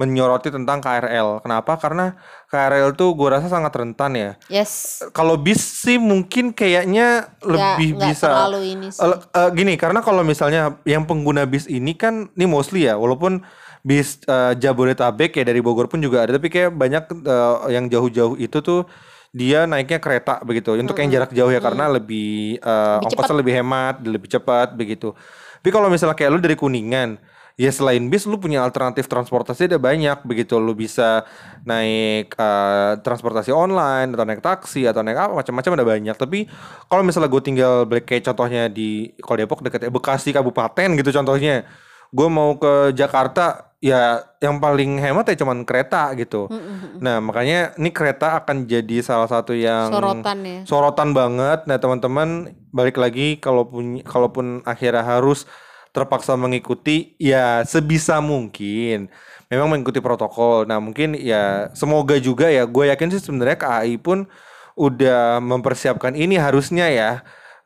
menyoroti 0.00 0.48
tentang 0.48 0.80
KRL. 0.80 1.44
Kenapa? 1.44 1.76
Karena 1.76 2.16
KRL 2.48 2.96
tuh 2.96 3.12
gue 3.12 3.28
rasa 3.28 3.52
sangat 3.52 3.76
rentan 3.76 4.16
ya. 4.16 4.30
Yes. 4.48 5.04
Kalau 5.12 5.36
bis 5.36 5.60
sih 5.60 6.00
mungkin 6.00 6.56
kayaknya 6.56 7.28
lebih 7.44 8.00
nggak 8.00 8.08
bisa 8.16 8.28
terlalu 8.32 8.60
ini 8.72 8.88
sih. 8.88 9.04
Eh, 9.04 9.18
eh, 9.36 9.48
gini 9.52 9.76
karena 9.76 10.00
kalau 10.00 10.24
misalnya 10.24 10.80
yang 10.88 11.04
pengguna 11.04 11.44
bis 11.44 11.68
ini 11.68 11.92
kan 11.92 12.32
ini 12.32 12.48
mostly 12.48 12.88
ya 12.88 12.96
walaupun 12.96 13.44
bis 13.84 14.24
eh, 14.24 14.56
Jabodetabek 14.56 15.36
ya 15.36 15.44
dari 15.44 15.60
Bogor 15.60 15.92
pun 15.92 16.00
juga 16.00 16.24
ada 16.24 16.40
tapi 16.40 16.48
kayak 16.48 16.72
banyak 16.72 17.04
eh, 17.20 17.56
yang 17.76 17.92
jauh-jauh 17.92 18.40
itu 18.40 18.56
tuh 18.64 18.88
dia 19.30 19.68
naiknya 19.68 20.02
kereta 20.02 20.42
begitu 20.42 20.74
untuk 20.74 20.96
yang 20.98 21.12
jarak 21.12 21.30
jauh 21.30 21.52
ya 21.52 21.60
karena 21.60 21.92
lebih 21.92 22.56
eh, 22.56 22.96
Lebih 23.04 23.04
ongkosnya 23.04 23.36
lebih 23.36 23.52
hemat 23.52 23.94
lebih 24.00 24.28
cepat 24.32 24.72
begitu 24.72 25.12
tapi 25.60 25.70
kalau 25.76 25.92
misalnya 25.92 26.16
kayak 26.16 26.30
lu 26.32 26.40
dari 26.40 26.56
Kuningan 26.56 27.20
ya 27.58 27.70
selain 27.72 28.06
bis 28.06 28.28
lu 28.28 28.38
punya 28.38 28.62
alternatif 28.62 29.08
transportasi 29.10 29.66
ada 29.70 29.78
banyak 29.80 30.22
begitu 30.26 30.58
lu 30.58 30.76
bisa 30.76 31.24
naik 31.66 32.34
eh, 32.34 32.92
transportasi 33.02 33.50
online 33.50 34.14
atau 34.14 34.24
naik 34.26 34.42
taksi 34.42 34.86
atau 34.86 35.00
naik 35.00 35.18
apa 35.18 35.32
macam-macam 35.40 35.72
ada 35.78 35.86
banyak 35.86 36.16
tapi 36.16 36.38
kalau 36.86 37.02
misalnya 37.02 37.30
gue 37.30 37.42
tinggal 37.42 37.74
beli- 37.86 38.06
kayak 38.06 38.30
contohnya 38.30 38.70
di 38.70 39.14
kalau 39.20 39.36
Depok 39.40 39.60
deket 39.64 39.90
Bekasi 39.90 40.30
kabupaten 40.30 40.88
gitu 40.98 41.10
contohnya 41.10 41.66
gue 42.10 42.28
mau 42.28 42.58
ke 42.58 42.90
Jakarta 42.94 43.70
ya 43.80 44.20
yang 44.44 44.60
paling 44.60 45.00
hemat 45.00 45.24
ya 45.32 45.40
cuman 45.40 45.64
kereta 45.64 46.12
gitu 46.12 46.52
nah 47.00 47.16
makanya 47.22 47.72
ini 47.80 47.88
kereta 47.88 48.36
akan 48.42 48.68
jadi 48.68 49.00
salah 49.00 49.24
satu 49.24 49.56
yang 49.56 49.88
Sorotan 49.88 50.38
ya. 50.44 50.60
sorotan 50.68 51.16
banget. 51.16 51.64
Nah, 51.64 51.80
teman-teman 51.80 52.52
balik 52.76 53.00
lagi 53.00 53.40
kalaupun 53.40 54.04
kalaupun 54.04 54.60
akhirnya 54.68 55.00
harus 55.00 55.48
terpaksa 55.90 56.38
mengikuti 56.38 57.18
ya 57.18 57.66
sebisa 57.66 58.22
mungkin 58.22 59.10
memang 59.50 59.66
mengikuti 59.66 59.98
protokol. 59.98 60.64
Nah, 60.64 60.78
mungkin 60.78 61.18
ya 61.18 61.74
semoga 61.74 62.16
juga 62.22 62.46
ya 62.50 62.66
gue 62.66 62.90
yakin 62.90 63.10
sih 63.14 63.22
sebenarnya 63.22 63.58
KAI 63.58 63.98
pun 63.98 64.30
udah 64.78 65.42
mempersiapkan 65.42 66.14
ini 66.14 66.38
harusnya 66.38 66.86
ya 66.88 67.10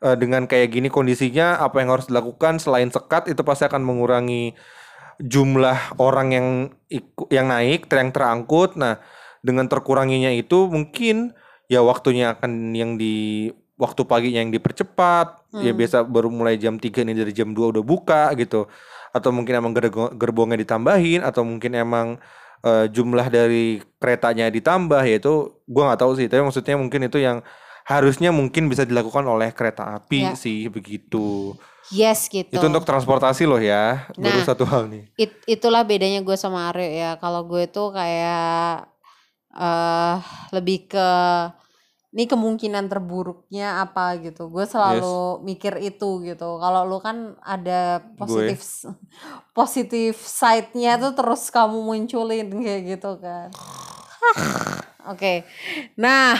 Eh, 0.05 0.17
dengan 0.21 0.45
kayak 0.45 0.69
gini 0.69 0.91
kondisinya 0.91 1.57
apa 1.57 1.81
yang 1.81 1.89
harus 1.97 2.05
dilakukan 2.11 2.61
selain 2.61 2.93
sekat 2.93 3.31
itu 3.31 3.41
pasti 3.41 3.65
akan 3.65 3.81
mengurangi 3.81 4.53
jumlah 5.17 5.97
orang 5.97 6.27
yang 6.29 6.47
yang 7.33 7.47
naik 7.49 7.89
yang 7.89 8.13
terangkut. 8.13 8.77
Nah, 8.77 9.01
dengan 9.41 9.65
terkuranginya 9.65 10.29
itu 10.29 10.69
mungkin 10.69 11.33
ya 11.71 11.81
waktunya 11.81 12.37
akan 12.37 12.77
yang 12.77 13.01
di 13.01 13.49
waktu 13.75 14.01
paginya 14.03 14.39
yang 14.39 14.51
dipercepat. 14.51 15.47
Ya 15.55 15.71
biasa 15.71 16.03
baru 16.03 16.27
mulai 16.27 16.55
jam 16.55 16.75
3 16.75 17.03
ini 17.03 17.15
dari 17.15 17.31
jam 17.31 17.51
2 17.51 17.71
udah 17.75 17.83
buka 17.83 18.31
gitu. 18.35 18.67
Atau 19.11 19.31
mungkin 19.31 19.55
emang 19.55 19.71
gerbongnya 20.15 20.59
ditambahin 20.59 21.23
atau 21.23 21.47
mungkin 21.47 21.71
emang 21.73 22.07
eh, 22.59 22.89
jumlah 22.89 23.29
dari 23.29 23.77
keretanya 23.95 24.49
ditambah 24.49 24.99
yaitu 25.05 25.53
gua 25.63 25.93
nggak 25.93 26.01
tahu 26.01 26.11
sih, 26.17 26.25
tapi 26.25 26.41
maksudnya 26.41 26.75
mungkin 26.75 27.05
itu 27.05 27.21
yang 27.21 27.45
harusnya 27.85 28.33
mungkin 28.33 28.65
bisa 28.65 28.81
dilakukan 28.81 29.21
oleh 29.21 29.53
kereta 29.53 30.01
api 30.01 30.19
Ya. 30.25 30.33
sih 30.33 30.65
begitu. 30.67 31.53
Yes 31.93 32.25
gitu. 32.25 32.49
Itu 32.49 32.65
untuk 32.65 32.81
transportasi 32.81 33.45
loh 33.45 33.61
ya. 33.61 34.09
Baru 34.17 34.41
Nah. 34.41 34.47
satu 34.49 34.65
hal 34.65 34.89
nih. 34.89 35.05
It- 35.15 35.37
itulah 35.45 35.85
bedanya 35.85 36.25
gue 36.25 36.33
sama 36.33 36.73
Aryo 36.73 36.89
ya. 36.89 37.21
Kalau 37.21 37.45
gue 37.45 37.69
tuh 37.69 37.93
kayak 37.93 38.89
eh 39.53 40.15
lebih 40.51 40.89
ke 40.89 41.09
ini 42.15 42.31
kemungkinan 42.31 42.87
terburuknya 42.87 43.83
apa 43.83 44.15
gitu. 44.23 44.47
Gue 44.47 44.63
selalu 44.63 45.43
mikir 45.43 45.75
itu 45.83 46.23
gitu. 46.23 46.63
Kalau 46.63 46.87
lu 46.87 47.03
kan 47.03 47.35
ada 47.43 47.99
positif 48.15 48.63
positif 49.51 50.15
side-nya 50.23 50.95
tuh 50.95 51.11
terus 51.11 51.51
kamu 51.51 51.75
munculin 51.83 52.47
kayak 52.55 52.81
gitu 52.95 53.19
kan. 53.19 53.51
Oke. 55.11 55.43
Nah, 55.99 56.39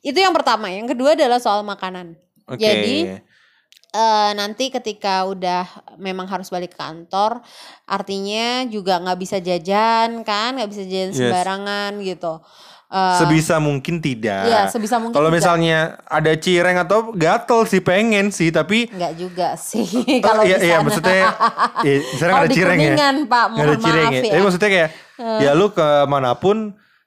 itu 0.00 0.16
yang 0.16 0.32
pertama. 0.32 0.72
Yang 0.72 0.96
kedua 0.96 1.12
adalah 1.12 1.36
soal 1.36 1.60
makanan. 1.68 2.16
Oke. 2.48 2.56
Jadi 2.56 3.20
eh 3.88 4.30
nanti 4.36 4.72
ketika 4.72 5.28
udah 5.28 5.68
memang 6.00 6.28
harus 6.32 6.48
balik 6.48 6.76
ke 6.76 6.80
kantor, 6.80 7.44
artinya 7.84 8.64
juga 8.68 9.00
nggak 9.04 9.20
bisa 9.20 9.36
jajan 9.40 10.24
kan, 10.24 10.56
nggak 10.56 10.70
bisa 10.72 10.84
jajan 10.84 11.12
Yes. 11.12 11.20
sembarangan 11.20 11.92
gitu. 12.04 12.40
Eh, 12.88 13.16
sebisa 13.20 13.60
mungkin 13.60 14.00
tidak. 14.00 14.48
Iya, 14.48 14.64
sebisa 14.72 14.96
mungkin 14.96 15.12
Kalau 15.12 15.28
misalnya 15.28 16.00
ada 16.08 16.32
cireng 16.32 16.80
atau 16.80 17.12
gatel 17.12 17.68
sih 17.68 17.84
pengen 17.84 18.32
sih, 18.32 18.48
tapi 18.48 18.88
nggak 18.88 19.12
juga 19.12 19.60
sih 19.60 19.84
Oh, 19.84 20.20
kalau 20.24 20.40
iya, 20.40 20.56
iya 20.56 20.76
maksudnya 20.80 21.36
iya, 21.84 22.00
sana 22.16 22.32
Kalau 22.32 22.44
ada 22.48 22.54
cireng 22.56 22.78
ya. 22.80 22.96
Pak, 22.96 22.96
Nggak 22.96 23.44
ada 23.44 23.52
mohon 23.52 23.84
cireng 23.84 24.08
maaf 24.08 24.16
ya. 24.16 24.22
ya. 24.24 24.32
Tapi 24.32 24.40
maksudnya 24.40 24.70
kayak 24.72 24.90
ya 25.44 25.50
lu 25.52 25.68
ke 25.68 25.88
mana 26.08 26.32
pun 26.32 26.56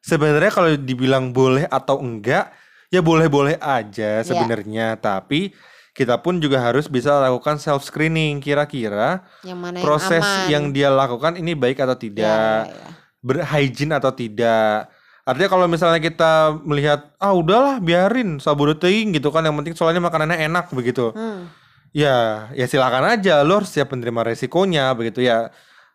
sebenarnya 0.05 0.51
kalau 0.53 0.69
dibilang 0.77 1.33
boleh 1.33 1.65
atau 1.65 1.97
enggak 1.97 2.53
ya 2.93 3.01
boleh-boleh 3.01 3.57
aja 3.57 4.21
sebenarnya, 4.21 5.01
tapi 5.01 5.49
kita 5.91 6.21
pun 6.21 6.37
juga 6.37 6.61
harus 6.61 6.85
bisa 6.85 7.17
lakukan 7.17 7.57
self 7.57 7.81
screening 7.81 8.37
kira-kira 8.37 9.25
yang 9.41 9.57
mana 9.57 9.81
yang 9.81 9.83
proses 9.83 10.21
aman. 10.21 10.45
yang 10.45 10.63
dia 10.69 10.93
lakukan 10.93 11.35
ini 11.35 11.57
baik 11.57 11.81
atau 11.81 11.97
Ya, 11.97 12.01
tidak, 12.05 12.21
ya, 12.21 12.69
ya. 12.69 12.89
berhygiene 13.19 13.97
atau 13.97 14.13
tidak. 14.13 14.93
Artinya 15.31 15.47
kalau 15.47 15.65
misalnya 15.65 15.97
kita 15.97 16.59
melihat 16.61 17.15
ah 17.17 17.31
udahlah 17.31 17.79
biarin 17.79 18.37
sabun 18.37 18.75
teuing 18.75 19.15
gitu 19.15 19.31
kan 19.31 19.41
yang 19.41 19.55
penting 19.55 19.71
soalnya 19.73 20.03
makanannya 20.03 20.43
enak 20.43 20.67
begitu. 20.69 21.15
Hmm. 21.15 21.47
Ya, 21.91 22.47
ya 22.51 22.67
silakan 22.67 23.03
aja 23.07 23.39
lo 23.41 23.59
harus 23.59 23.71
siap 23.71 23.91
menerima 23.91 24.27
resikonya 24.27 24.91
begitu 24.91 25.23
ya. 25.23 25.51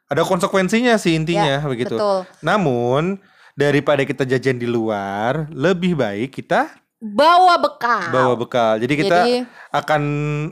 Ada 0.09 0.23
konsekuensinya 0.23 0.97
sih 0.97 1.13
intinya 1.13 1.61
Ya, 1.61 1.65
begitu. 1.65 1.97
betul. 1.99 2.25
Namun 2.41 3.21
daripada 3.53 4.05
kita 4.05 4.23
jajan 4.23 4.57
di 4.57 4.65
luar, 4.65 5.49
lebih 5.51 5.97
baik 5.97 6.33
kita 6.33 6.69
Bawa 6.97 7.61
bekal. 7.61 8.09
bawa 8.09 8.35
bekal. 8.35 8.73
Jadi 8.79 8.95
kita 8.97 9.19
Jadi- 9.25 9.45
akan 9.71 10.03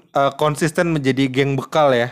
eh, 0.05 0.33
konsisten 0.37 0.93
menjadi 0.93 1.25
geng 1.29 1.57
bekal 1.57 1.93
ya. 1.93 2.09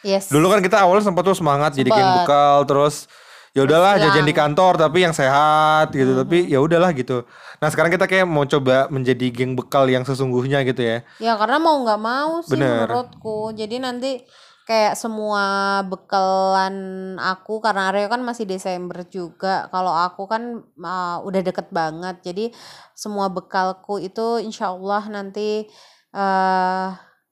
Yes. 0.00 0.32
Dulu 0.32 0.48
kan 0.48 0.60
kita 0.60 0.80
awalnya 0.80 1.04
sempat 1.06 1.22
tuh 1.22 1.36
semangat 1.36 1.76
jadi 1.76 1.88
geng 1.88 2.10
bekal 2.20 2.64
terus 2.64 3.04
ya 3.50 3.66
udahlah 3.66 3.98
jajan 3.98 4.22
di 4.22 4.34
kantor 4.34 4.78
tapi 4.78 5.02
yang 5.02 5.14
sehat 5.14 5.90
gitu 5.90 6.14
Mm-hmm. 6.14 6.22
tapi 6.26 6.38
ya 6.46 6.58
udahlah 6.62 6.90
gitu. 6.94 7.26
Nah, 7.58 7.68
sekarang 7.68 7.90
kita 7.92 8.06
kayak 8.06 8.24
mau 8.24 8.46
coba 8.46 8.86
menjadi 8.88 9.26
geng 9.34 9.58
bekal 9.58 9.84
yang 9.90 10.06
sesungguhnya 10.06 10.62
gitu 10.64 10.80
ya. 10.80 11.02
Ya 11.18 11.34
karena 11.34 11.58
mau 11.58 11.82
nggak 11.82 12.00
mau 12.00 12.40
sih 12.46 12.54
Bener. 12.54 12.86
menurutku. 12.86 13.52
Jadi 13.52 13.76
nanti 13.82 14.22
kayak 14.70 14.94
semua 14.94 15.44
bekalan 15.82 16.74
aku 17.18 17.58
karena 17.58 17.90
Aryo 17.90 18.06
kan 18.06 18.22
masih 18.22 18.46
Desember 18.46 19.02
juga. 19.10 19.66
Kalau 19.74 19.90
aku 19.90 20.30
kan 20.30 20.62
uh, 20.62 21.18
udah 21.26 21.40
deket 21.42 21.68
banget. 21.74 22.22
Jadi 22.22 22.54
semua 22.94 23.26
bekalku 23.26 23.98
itu 23.98 24.38
insya 24.38 24.70
Allah 24.70 25.02
nanti 25.10 25.66
eh 26.14 26.88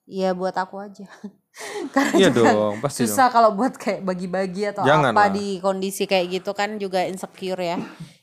ya 0.09 0.35
buat 0.35 0.57
aku 0.59 0.83
aja. 0.83 1.07
karena 1.95 2.15
Iya 2.15 2.29
dong, 2.31 2.79
pasti 2.79 3.03
dong. 3.03 3.11
susah 3.11 3.27
kalau 3.29 3.51
buat 3.53 3.75
kayak 3.75 4.03
bagi-bagi 4.03 4.71
atau 4.71 4.83
Jangan 4.83 5.11
apa 5.11 5.27
lah. 5.27 5.31
di 5.31 5.59
kondisi 5.59 6.05
kayak 6.05 6.27
gitu 6.33 6.51
kan 6.53 6.77
juga 6.77 7.03
insecure 7.03 7.59
ya 7.59 7.79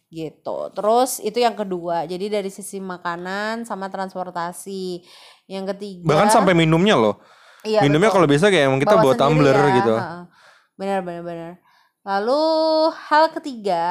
gitu 0.08 0.72
terus 0.72 1.20
itu 1.20 1.36
yang 1.38 1.54
kedua 1.54 2.06
jadi 2.06 2.30
dari 2.32 2.48
sisi 2.48 2.80
makanan 2.80 3.64
sama 3.64 3.90
transportasi 3.90 5.04
yang 5.46 5.68
ketiga 5.68 6.06
Bahkan 6.06 6.30
sampai 6.32 6.54
minumnya 6.54 6.96
loh. 6.96 7.20
iya, 7.62 7.82
minumnya 7.82 8.08
kalau 8.10 8.24
bisa 8.24 8.48
kayak 8.48 8.66
emang 8.66 8.80
kita 8.80 8.96
Bawa 8.96 9.04
bawa 9.04 9.14
tumbler 9.16 9.52
ya, 9.54 9.70
gitu. 9.76 9.96
benar 10.76 11.00
benar 11.02 11.22
benar 11.22 11.52
lalu 12.02 12.44
hal 13.02 13.34
ketiga 13.34 13.86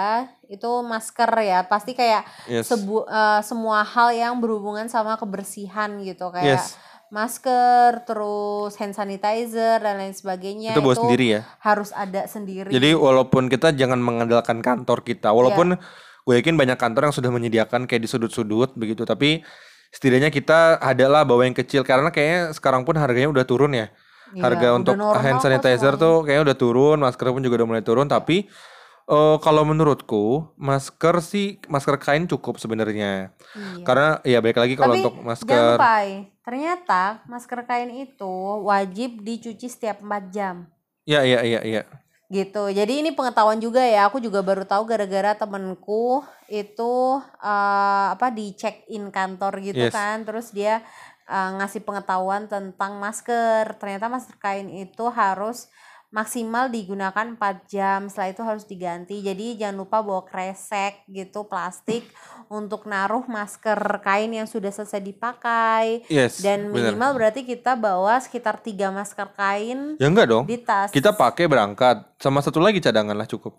itu 0.47 0.71
masker 0.81 1.27
ya 1.37 1.61
pasti 1.63 1.93
kayak 1.93 2.23
Yes. 2.47 2.71
sebu 2.71 3.03
eh, 3.03 3.41
semua 3.43 3.83
hal 3.83 4.15
yang 4.15 4.39
berhubungan 4.39 4.87
sama 4.87 5.17
kebersihan 5.17 5.99
gitu 6.01 6.31
kayak 6.31 6.63
Yes. 6.63 6.79
Masker 7.13 8.05
terus 8.09 8.73
hand 8.81 8.97
sanitizer 8.97 9.81
dan 9.81 10.01
lain 10.01 10.17
sebagainya 10.17 10.73
Itu 10.73 10.81
bawa 10.81 10.97
sendiri 10.97 11.27
ya. 11.37 11.41
harus 11.61 11.93
ada 11.93 12.25
sendiri 12.25 12.73
Jadi 12.73 12.91
walaupun 12.97 13.53
kita 13.53 13.73
jangan 13.77 14.01
mengandalkan 14.01 14.65
kantor 14.65 15.05
kita, 15.05 15.31
walaupun 15.31 15.77
Iya. 15.77 15.83
gue 16.25 16.35
yakin 16.41 16.57
banyak 16.57 16.79
kantor 16.81 17.11
yang 17.11 17.15
sudah 17.15 17.31
menyediakan 17.31 17.85
kayak 17.85 18.03
di 18.03 18.09
sudut-sudut 18.09 18.73
begitu, 18.75 19.05
tapi 19.05 19.45
setidaknya 19.93 20.33
kita 20.33 20.81
adalah 20.81 21.23
bawa 21.23 21.45
yang 21.47 21.55
kecil 21.55 21.85
karena 21.85 22.09
kayaknya 22.09 22.51
sekarang 22.57 22.83
pun 22.83 22.97
harganya 22.97 23.29
udah 23.31 23.45
turun 23.47 23.77
ya. 23.77 23.93
Iya, 24.35 24.43
Harga 24.51 24.69
untuk 24.75 24.99
hand 24.99 25.39
sanitizer 25.39 25.95
tuh 25.95 26.27
kayaknya 26.27 26.51
udah 26.51 26.57
turun, 26.59 26.99
masker 26.99 27.31
pun 27.31 27.45
juga 27.45 27.63
udah 27.63 27.69
mulai 27.71 27.85
turun, 27.87 28.11
tapi 28.11 28.51
eh, 29.07 29.37
kalau 29.39 29.63
menurutku 29.63 30.53
masker 30.57 31.21
sih 31.21 31.61
masker 31.67 31.97
kain 31.97 32.25
cukup 32.25 32.57
sebenarnya. 32.57 33.33
Iya. 33.55 33.85
Karena 33.85 34.09
ya 34.23 34.39
baik 34.41 34.57
lagi 34.57 34.75
kalau 34.75 34.95
Tapi 34.97 35.01
untuk 35.01 35.15
jangan 35.15 35.29
masker 35.29 35.77
lupa, 35.77 35.93
Ay, 36.01 36.11
ternyata 36.41 37.03
masker 37.25 37.61
kain 37.65 37.91
itu 37.91 38.35
wajib 38.63 39.21
dicuci 39.21 39.67
setiap 39.67 40.01
4 40.01 40.25
jam. 40.29 40.55
Ya, 41.05 41.21
iya, 41.21 41.45
iya, 41.45 41.61
iya. 41.61 41.83
gitu 42.27 42.67
jadi 42.67 43.05
ini 43.05 43.13
pengetahuan 43.13 43.61
juga 43.61 43.85
ya 43.85 44.09
aku 44.09 44.19
juga 44.19 44.41
baru 44.41 44.65
tahu 44.65 44.89
gara-gara 44.89 45.37
temenku 45.37 46.25
itu 46.49 46.93
eh, 47.39 48.07
apa 48.11 48.33
di 48.33 48.57
check 48.57 48.89
in 48.89 49.13
kantor 49.13 49.61
gitu 49.61 49.87
Yes. 49.87 49.93
kan 49.93 50.25
terus 50.25 50.51
dia 50.51 50.81
eh, 51.29 51.51
ngasih 51.61 51.85
pengetahuan 51.85 52.49
tentang 52.49 52.97
masker 52.99 53.77
ternyata 53.77 54.09
masker 54.09 54.41
kain 54.41 54.67
itu 54.73 55.05
harus 55.13 55.69
maksimal 56.15 56.71
digunakan 56.71 57.27
4 57.29 57.37
jam 57.67 58.07
setelah 58.07 58.31
itu 58.31 58.43
harus 58.43 58.63
diganti 58.63 59.19
jadi 59.19 59.59
jangan 59.59 59.77
lupa 59.77 59.99
bawa 59.99 60.23
kresek 60.23 61.03
gitu 61.07 61.43
plastik 61.43 62.07
untuk 62.47 62.87
naruh 62.87 63.27
masker 63.27 63.75
kain 63.99 64.31
yang 64.31 64.47
sudah 64.47 64.71
selesai 64.71 65.03
dipakai 65.03 66.07
Yes. 66.07 66.39
dan 66.39 66.71
bener. 66.71 66.95
minimal 66.95 67.11
berarti 67.15 67.43
kita 67.43 67.75
bawa 67.75 68.17
sekitar 68.17 68.57
tiga 68.59 68.89
masker 68.89 69.27
kain 69.33 69.99
Ya 69.99 70.07
enggak 70.07 70.31
dong. 70.31 70.45
di 70.45 70.57
tas 70.57 70.89
Kita 70.89 71.11
pakai 71.11 71.45
berangkat 71.45 72.07
sama 72.17 72.39
satu 72.39 72.59
lagi 72.59 72.79
cadangan 72.79 73.13
lah 73.13 73.27
cukup. 73.27 73.59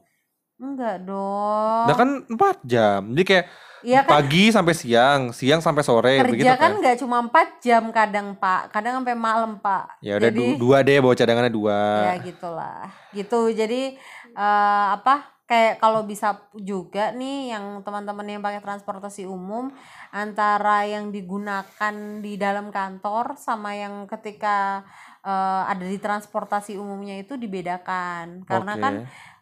enggak 0.56 1.04
dong 1.04 1.86
Nah 1.86 1.94
kan 1.94 2.10
4 2.26 2.64
jam. 2.64 3.12
Jadi 3.12 3.24
kayak 3.26 3.46
Iya 3.86 4.02
kan 4.02 4.12
pagi 4.18 4.50
sampai 4.50 4.74
siang, 4.74 5.22
siang 5.30 5.62
sampai 5.62 5.82
sore 5.82 6.18
kerja 6.18 6.26
begitu 6.26 6.50
kan 6.52 6.58
kan. 6.58 6.82
nggak 6.82 6.98
cuma 6.98 7.18
4 7.22 7.62
jam 7.62 7.84
kadang 7.90 8.34
pak 8.34 8.74
kadang 8.74 8.98
sampai 8.98 9.14
malam 9.14 9.62
pak 9.62 10.02
Ya 10.02 10.18
udah 10.18 10.26
jadi 10.26 10.42
du- 10.42 10.58
dua 10.60 10.82
deh 10.82 10.98
bawa 10.98 11.14
cadangannya 11.14 11.54
dua. 11.54 11.78
ya 12.04 12.14
gitulah 12.20 12.90
gitu 13.12 13.54
jadi 13.54 13.94
eh, 14.28 14.86
apa 14.92 15.16
kayak 15.46 15.78
kalau 15.78 16.02
bisa 16.02 16.34
juga 16.58 17.14
nih 17.14 17.54
yang 17.54 17.86
teman-teman 17.86 18.26
yang 18.26 18.42
pakai 18.42 18.60
transportasi 18.60 19.30
umum 19.30 19.70
antara 20.10 20.82
yang 20.84 21.14
digunakan 21.14 21.94
di 22.18 22.34
dalam 22.36 22.74
kantor 22.74 23.38
sama 23.38 23.78
yang 23.78 24.10
ketika 24.10 24.82
eh, 25.22 25.62
ada 25.68 25.86
di 25.86 25.98
transportasi 25.98 26.74
umumnya 26.76 27.16
itu 27.16 27.38
dibedakan 27.38 28.42
karena 28.44 28.74
Oke. 28.74 28.82
kan 28.82 28.94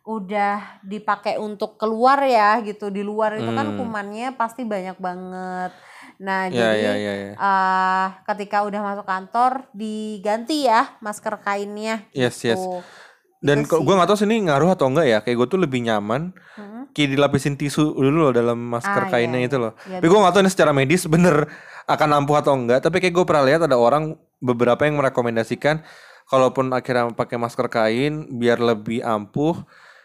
udah 0.03 0.83
dipakai 0.83 1.39
untuk 1.39 1.75
keluar 1.75 2.19
ya 2.21 2.59
gitu 2.59 2.87
di 2.87 2.99
luar 2.99 3.35
itu 3.35 3.47
kan 3.47 3.71
Hmm. 3.71 3.77
kumannya 3.77 4.35
pasti 4.35 4.63
banyak 4.63 4.97
banget 4.97 5.71
nah 6.15 6.45
Ya 6.45 6.71
jadi 6.71 6.77
ya 6.77 6.93
ya 6.93 7.13
ya. 7.15 7.31
eh 7.33 8.07
ketika 8.25 8.61
udah 8.61 8.79
masuk 8.83 9.03
kantor 9.03 9.51
diganti 9.73 10.67
ya 10.67 10.91
masker 10.99 11.39
kainnya 11.39 12.03
Yes 12.11 12.43
yes. 12.43 12.59
gitu. 12.59 12.83
Dan 13.39 13.63
sih. 13.63 13.75
gue 13.75 13.93
gak 13.93 14.07
tahu 14.07 14.15
sih 14.15 14.23
ini 14.23 14.47
ngaruh 14.47 14.71
atau 14.71 14.87
enggak 14.87 15.03
ya. 15.05 15.19
Kayak 15.19 15.35
gue 15.37 15.47
tuh 15.49 15.59
lebih 15.59 15.83
nyaman 15.83 16.31
Hmm. 16.55 16.87
kayak 16.91 17.11
dilapisin 17.11 17.55
tisu 17.55 17.91
dulu 17.91 18.29
loh 18.29 18.31
dalam 18.31 18.55
masker 18.55 19.03
Ah, 19.03 19.09
kainnya 19.09 19.35
iya, 19.37 19.47
itu 19.47 19.57
iya. 19.57 19.63
loh. 19.67 19.73
Iya, 19.83 19.99
Tapi 19.99 20.05
gue 20.05 20.19
gak 20.21 20.31
tahu 20.31 20.41
ini 20.41 20.51
secara 20.51 20.71
medis 20.71 21.03
bener 21.05 21.35
akan 21.85 22.09
ampuh 22.13 22.37
atau 22.37 22.53
enggak. 22.53 22.79
Tapi 22.79 22.99
kayak 22.99 23.11
gue 23.13 23.25
pernah 23.25 23.43
lihat 23.43 23.61
ada 23.61 23.75
orang 23.75 24.15
beberapa 24.39 24.79
yang 24.83 24.95
merekomendasikan 24.95 25.83
kalaupun 26.25 26.71
akhirnya 26.71 27.11
pakai 27.11 27.35
masker 27.35 27.67
kain 27.67 28.13
biar 28.31 28.59
lebih 28.59 28.99
ampuh 29.01 29.59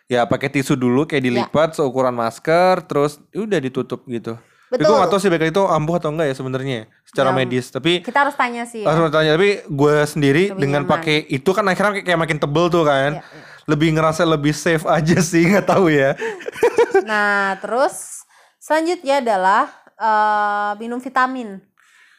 ya 0.08 0.24
pakai 0.24 0.48
tisu 0.50 0.74
dulu 0.74 1.04
kayak 1.04 1.20
Ya. 1.20 1.26
dilipat 1.30 1.76
seukuran 1.76 2.12
masker 2.12 2.80
terus 2.82 3.20
udah 3.30 3.58
ditutup 3.58 4.02
gitu. 4.06 4.34
Tapi 4.68 4.76
gue 4.76 4.84
Betul. 4.84 5.00
gak 5.00 5.08
tahu 5.08 5.16
sih 5.18 5.30
baik 5.30 5.48
itu 5.48 5.62
ampuh 5.62 5.96
atau 5.96 6.08
enggak 6.08 6.28
ya 6.28 6.34
sebenarnya 6.34 6.78
secara 7.02 7.30
Ya, 7.30 7.34
medis. 7.34 7.68
Tapi 7.68 8.00
kita 8.00 8.20
harus 8.20 8.34
tanya 8.34 8.64
sih 8.64 8.84
ya. 8.84 8.86
harus 8.86 9.00
bertanya 9.02 9.32
tapi 9.34 9.50
gue 9.64 9.94
sendiri 10.04 10.44
Lebih 10.48 10.58
dengan 10.58 10.82
pakai 10.84 11.24
itu 11.26 11.50
kan 11.50 11.64
akhirnya 11.64 11.92
kayak, 11.94 12.04
kayak 12.04 12.20
makin 12.20 12.38
tebel 12.38 12.66
tuh 12.68 12.84
kan. 12.84 13.12
Iya, 13.14 13.22
iya. 13.22 13.44
Lebih 13.64 13.88
ngerasa 13.94 14.22
lebih 14.24 14.52
safe 14.52 14.84
aja 14.86 15.16
sih 15.22 15.44
nggak 15.46 15.64
tahu 15.66 15.88
ya. 15.88 16.16
nah 17.04 17.56
terus 17.56 18.24
selanjutnya 18.58 19.20
adalah 19.20 19.68
eh, 19.94 20.72
minum 20.78 20.98
vitamin 20.98 21.60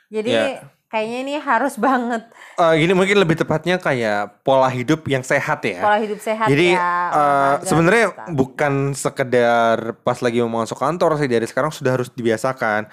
jadi 0.07 0.29
Ya. 0.29 0.43
kayaknya 0.87 1.17
ini 1.21 1.33
harus 1.37 1.77
banget 1.81 2.25
Eh 2.59 2.73
gini 2.75 2.91
mungkin 2.91 3.15
lebih 3.15 3.39
tepatnya 3.39 3.79
kayak 3.79 4.43
pola 4.43 4.67
hidup 4.67 5.07
yang 5.07 5.23
sehat 5.23 5.63
ya. 5.63 5.79
pola 5.79 5.95
hidup 5.97 6.19
sehat 6.19 6.43
Jadi 6.45 6.75
ya 6.75 6.75
eh, 6.75 7.15
olahraga, 7.15 7.63
sebenarnya 7.63 8.05
vitamin. 8.11 8.33
bukan 8.35 8.73
sekedar 8.91 9.77
pas 10.03 10.19
lagi 10.19 10.43
mau 10.43 10.59
masuk 10.59 10.75
kantor 10.75 11.15
sih 11.15 11.31
dari 11.31 11.47
sekarang 11.47 11.71
sudah 11.71 11.95
harus 11.95 12.11
dibiasakan. 12.11 12.91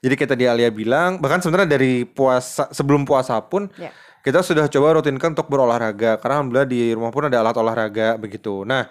Jadi 0.00 0.14
kayak 0.14 0.30
tadi 0.32 0.44
Alia 0.46 0.70
bilang, 0.70 1.18
bahkan 1.18 1.42
sebenarnya 1.42 1.76
dari 1.76 2.06
puasa 2.06 2.70
sebelum 2.70 3.04
puasa 3.04 3.36
pun 3.42 3.68
Ya. 3.76 3.90
kita 4.20 4.40
sudah 4.40 4.64
coba 4.64 4.96
rutinkan 4.96 5.34
untuk 5.34 5.50
berolahraga 5.50 6.16
karena 6.16 6.40
alhamdulillah 6.40 6.70
di 6.70 6.94
rumah 6.94 7.10
pun 7.10 7.26
ada 7.26 7.42
alat 7.42 7.56
olahraga 7.58 8.14
begitu. 8.16 8.62
Nah, 8.62 8.86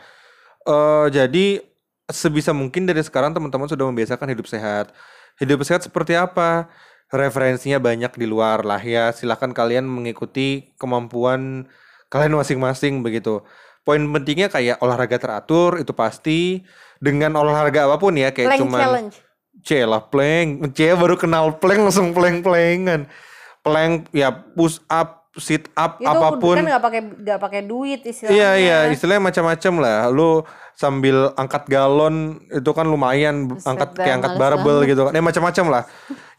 eh 0.66 1.08
jadi 1.10 1.64
sebisa 2.06 2.52
mungkin 2.52 2.84
dari 2.84 3.00
sekarang 3.02 3.32
teman-teman 3.32 3.66
sudah 3.66 3.88
membiasakan 3.88 4.28
hidup 4.30 4.46
sehat. 4.46 4.92
Hidup 5.40 5.64
sehat 5.64 5.82
seperti 5.82 6.14
apa? 6.14 6.68
Referensinya 7.10 7.82
banyak 7.82 8.14
di 8.16 8.26
luar 8.30 8.62
lah 8.62 8.82
ya. 8.82 9.10
Silahkan 9.10 9.50
kalian 9.50 9.86
mengikuti 9.90 10.74
kemampuan 10.78 11.66
kalian 12.10 12.38
masing-masing 12.38 13.02
begitu. 13.02 13.42
Poin 13.82 14.02
pentingnya 14.14 14.54
kayak 14.54 14.78
olahraga 14.86 15.18
teratur 15.18 15.82
itu 15.82 15.94
pasti 15.98 16.62
dengan 17.02 17.34
olahraga 17.42 17.90
apa 17.90 17.98
pun 17.98 18.14
ya 18.14 18.30
kayak 18.30 18.54
Plank 18.54 18.62
cuman 18.62 18.82
challenge 18.82 19.16
C 19.64 19.84
lah 19.84 20.08
plank. 20.08 20.72
C 20.76 20.94
baru 20.96 21.20
kenal 21.20 21.60
plank 21.60 21.90
langsung 21.90 22.16
plank-plankan. 22.16 23.12
Plank 23.60 24.08
ya 24.16 24.32
push 24.32 24.80
up, 24.88 25.19
sit 25.38 25.70
up 25.78 26.02
itu 26.02 26.10
apa 26.10 26.42
pun. 26.42 26.58
kan 26.58 26.66
nggak 26.66 26.84
pakai 26.84 27.02
nggak 27.22 27.40
pakai 27.40 27.62
duit 27.70 28.02
istilahnya 28.02 28.34
Iya 28.34 28.50
iya 28.58 28.78
istilahnya 28.90 29.30
macam-macam 29.30 29.74
lah. 29.78 30.00
Lu 30.10 30.42
sambil 30.74 31.30
angkat 31.38 31.70
galon 31.70 32.42
itu 32.50 32.72
kan 32.74 32.90
lumayan 32.90 33.46
Buset 33.46 33.70
angkat 33.70 33.90
kayak 33.94 34.16
angkat 34.24 34.34
barbel 34.42 34.78
banget. 34.82 34.90
gitu 34.98 35.02
kan. 35.06 35.14
Ya 35.14 35.22
macam-macam 35.22 35.66
lah. 35.70 35.84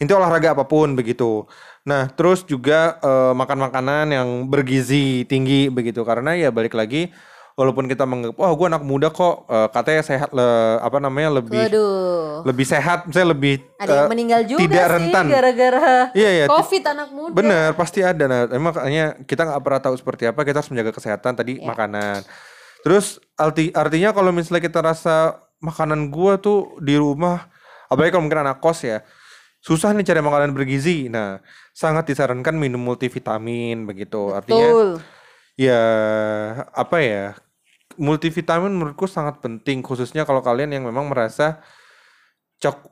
Intinya 0.03 0.27
olahraga 0.27 0.59
apa 0.59 0.65
pun 0.67 0.99
begitu. 0.99 1.47
Nah, 1.87 2.11
terus 2.13 2.43
juga 2.43 2.99
eh, 2.99 3.33
makan 3.33 3.59
makanan 3.71 4.07
yang 4.11 4.29
bergizi 4.51 5.23
tinggi 5.31 5.71
begitu 5.71 6.03
karena 6.03 6.35
ya 6.35 6.51
balik 6.51 6.75
lagi 6.75 7.15
walaupun 7.61 7.85
kita 7.85 8.09
menganggap 8.09 8.41
wah 8.41 8.49
gue 8.49 8.67
anak 8.73 8.81
muda 8.81 9.13
kok 9.13 9.45
eh, 9.45 9.69
katanya 9.69 10.01
sehat 10.01 10.33
le- 10.33 10.81
apa 10.81 10.97
namanya 10.97 11.45
lebih 11.45 11.61
Waduh 11.61 12.41
lebih 12.49 12.65
sehat 12.65 13.05
misalnya 13.05 13.37
lebih 13.37 13.61
ada 13.77 13.93
yang 13.93 14.09
eh, 14.09 14.13
meninggal 14.17 14.41
juga 14.49 14.61
tidak 14.65 14.81
sih 14.81 14.93
rentan. 14.97 15.25
gara-gara 15.29 15.93
Iya 16.17 16.31
iya. 16.33 16.47
covid 16.49 16.83
anak 16.89 17.09
muda 17.13 17.35
Bener, 17.37 17.69
pasti 17.77 18.01
ada. 18.01 18.25
Nah, 18.25 18.49
emang 18.49 18.73
makanya 18.73 19.05
kita 19.29 19.45
nggak 19.45 19.61
pernah 19.61 19.81
tahu 19.85 19.95
seperti 19.95 20.25
apa. 20.25 20.41
Kita 20.41 20.65
harus 20.65 20.71
menjaga 20.73 20.93
kesehatan 20.97 21.33
tadi 21.37 21.61
Ya. 21.61 21.69
makanan. 21.69 22.25
Terus 22.81 23.21
arti 23.37 23.69
artinya 23.77 24.17
kalau 24.17 24.33
misalnya 24.33 24.65
kita 24.65 24.81
rasa 24.81 25.37
makanan 25.61 26.09
gua 26.09 26.41
tuh 26.41 26.81
di 26.81 26.97
rumah, 26.97 27.45
apalagi 27.93 28.17
kalau 28.17 28.25
mungkin 28.25 28.41
anak 28.41 28.65
kos 28.65 28.81
ya, 28.81 29.05
susah 29.61 29.93
nih 29.93 30.09
cari 30.09 30.25
makanan 30.25 30.57
bergizi. 30.57 31.13
Nah, 31.13 31.45
sangat 31.77 32.09
disarankan 32.09 32.57
minum 32.57 32.81
multivitamin 32.81 33.85
begitu. 33.85 34.33
Artinya 34.33 34.65
betul 34.73 34.89
ya 35.61 35.83
apa 36.73 36.97
ya? 37.05 37.37
Multivitamin 38.01 38.73
menurutku 38.73 39.05
sangat 39.05 39.45
penting 39.45 39.85
khususnya 39.85 40.25
kalau 40.25 40.41
kalian 40.41 40.73
yang 40.73 40.89
memang 40.89 41.13
merasa 41.13 41.61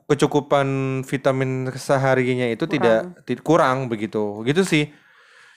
kecukupan 0.05 1.01
vitamin 1.05 1.69
seharinya 1.73 2.45
itu 2.49 2.69
tidak 2.69 3.17
ti- 3.25 3.41
kurang 3.41 3.89
begitu. 3.89 4.45
Gitu 4.45 4.61
sih. 4.61 4.85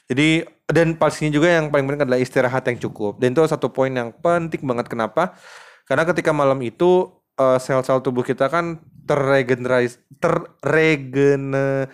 Jadi 0.08 0.44
dan 0.68 0.96
pastinya 0.96 1.32
juga 1.32 1.52
yang 1.52 1.68
paling 1.68 1.84
penting 1.84 2.04
adalah 2.08 2.20
istirahat 2.20 2.64
yang 2.68 2.80
cukup. 2.80 3.20
Dan 3.20 3.36
itu 3.36 3.44
satu 3.44 3.68
poin 3.68 3.92
yang 3.92 4.12
penting 4.12 4.64
banget 4.64 4.88
kenapa? 4.88 5.36
Karena 5.84 6.08
ketika 6.08 6.32
malam 6.32 6.60
itu 6.64 7.12
eh, 7.36 7.58
sel-sel 7.60 8.00
tubuh 8.00 8.24
kita 8.24 8.48
kan 8.48 8.80
terregenerasi 9.04 10.00
terregene 10.16 11.92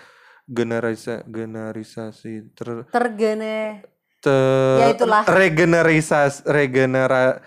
generisa 0.49 1.21
generisasi 1.29 2.57
ter 2.57 2.88
tergene 2.88 3.85
ter 4.19 4.77
Ya, 4.79 4.87
itulah. 4.91 5.23
regenerisasi 5.25 6.43
regenera 6.45 7.39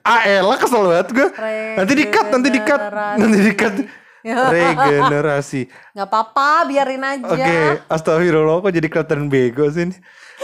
ah 0.00 0.22
elah 0.22 0.54
kesel 0.54 0.86
banget 0.86 1.08
gue 1.10 1.28
nanti 1.74 1.92
dikat 1.94 2.26
nanti 2.30 2.48
dikat 2.48 2.80
nanti 3.16 3.38
dikat 3.42 3.74
regenerasi. 4.52 5.64
Nggak 5.96 6.06
apa-apa 6.06 6.68
biarin 6.68 7.00
aja. 7.00 7.24
Oke 7.26 7.58
astagfirullah 7.88 8.60
kok 8.60 8.70
jadi 8.70 8.86
kelihatan 8.86 9.26
bego 9.26 9.64
sih 9.66 9.88
ini? 9.88 9.96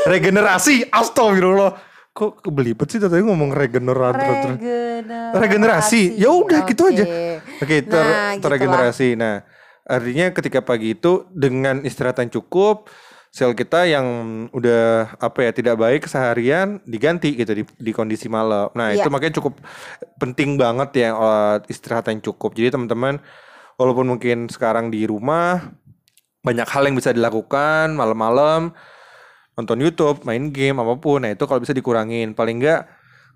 Regenerasi 0.03 0.75
astagfirullah. 0.89 1.77
Kok 2.11 2.41
kebelibet 2.41 2.89
sih 2.89 2.97
tadi 2.97 3.21
ngomong 3.21 3.53
regenerasi 3.53 4.57
regenerasi 4.57 5.37
regenerasi. 5.37 6.03
Ya 6.17 6.33
udah 6.33 6.65
gitu 6.65 6.89
Oke. 6.89 6.93
aja. 6.97 7.05
Oke 7.61 7.77
ter 7.85 8.01
Nah, 8.01 8.41
terregenerasi. 8.41 9.09
Nah 9.15 9.45
artinya 9.85 10.33
ketika 10.33 10.65
pagi 10.65 10.97
itu 10.97 11.29
dengan 11.31 11.85
istirahat 11.85 12.19
yang 12.19 12.33
cukup 12.33 12.89
sel 13.31 13.53
kita 13.53 13.85
yang 13.85 14.07
udah 14.51 15.17
apa 15.21 15.45
ya 15.45 15.51
tidak 15.53 15.77
baik 15.77 16.09
seharian 16.09 16.81
diganti 16.89 17.37
gitu 17.37 17.53
di, 17.53 17.63
di 17.77 17.93
kondisi 17.93 18.27
malam 18.33 18.73
nah 18.73 18.91
Iya. 18.93 19.05
itu 19.05 19.09
makanya 19.13 19.35
cukup 19.39 19.61
penting 20.17 20.57
banget 20.57 21.07
ya 21.07 21.11
eh, 21.13 21.57
istirahat 21.69 22.09
yang 22.09 22.25
cukup 22.25 22.57
jadi 22.57 22.73
teman-teman 22.73 23.21
walaupun 23.77 24.09
mungkin 24.09 24.49
sekarang 24.49 24.89
di 24.89 25.05
rumah 25.05 25.69
banyak 26.41 26.65
hal 26.65 26.87
yang 26.87 26.97
bisa 26.97 27.11
dilakukan 27.13 27.93
malam-malam 27.93 28.73
nonton 29.57 29.81
YouTube, 29.81 30.21
main 30.29 30.53
game 30.53 30.77
apa 30.77 31.01
pun. 31.01 31.25
Nah, 31.25 31.33
itu 31.33 31.49
kalau 31.49 31.65
bisa 31.65 31.73
dikurangin. 31.73 32.37
Paling 32.37 32.61
enggak 32.61 32.85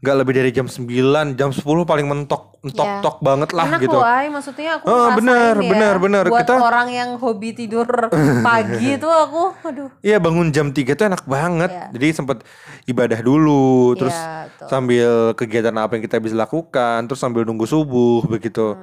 nggak 0.00 0.16
lebih 0.16 0.32
dari 0.34 0.50
jam 0.50 0.64
9, 0.64 0.88
jam 1.34 1.50
10 1.50 1.60
paling 1.84 2.04
mentok, 2.04 2.56
mentok-tok 2.60 3.20
banget 3.20 3.52
lah 3.52 3.68
Enak 3.68 3.80
gitu. 3.80 3.92
loh, 3.92 4.00
Ay. 4.02 4.26
maksudnya 4.26 4.70
aku 4.74 4.84
Oh, 4.86 5.12
bener, 5.12 5.54
ya. 5.54 5.68
bener, 5.68 5.94
bener. 5.98 6.24
Buat 6.26 6.40
Kita- 6.42 6.56
orang 6.58 6.88
yang 6.88 7.10
hobi 7.16 7.52
tidur 7.52 7.84
pagi 8.42 8.96
itu 8.96 9.04
aku, 9.04 9.52
aduh. 9.62 9.92
Iya 10.00 10.16
bangun 10.16 10.48
jam 10.50 10.70
3 10.70 10.92
tuh 10.94 11.04
enak 11.04 11.24
banget. 11.26 11.68
Iya. 11.68 11.84
Jadi 11.92 12.06
sempet 12.10 12.38
ibadah 12.84 13.20
dulu, 13.20 13.92
terus 13.94 14.12
Iya, 14.12 14.48
betul. 14.48 14.66
sambil 14.66 15.10
kegiatan 15.34 15.76
apa 15.76 15.92
yang 15.94 16.02
kita 16.02 16.16
bisa 16.16 16.32
lakukan, 16.34 16.98
terus 17.04 17.20
sambil 17.20 17.44
nunggu 17.44 17.64
subuh 17.64 18.24
begitu. 18.24 18.80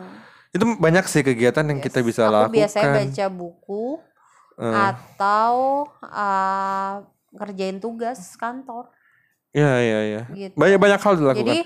Itu 0.49 0.69
banyak 0.71 1.03
sih 1.03 1.21
kegiatan 1.21 1.65
yang 1.65 1.79
kita 1.79 1.99
bisa 1.99 2.25
Hmm. 2.25 2.45
Aku 2.45 2.53
biasanya 2.53 2.93
lakukan. 2.93 3.09
baca 3.09 3.25
buku 3.27 3.85
Eh. 4.55 4.73
atau 4.73 5.53
uh, 5.99 6.93
ngerjain 7.31 7.77
tugas 7.77 8.17
kantor 8.33 8.89
Iya 9.57 9.73
iya 9.79 9.99
iya. 10.05 10.21
gitu. 10.29 10.53
Banyak 10.53 10.77
banyak 10.77 10.99
hal 10.99 11.13
dilakukan. 11.15 11.41
Jadi 11.41 11.57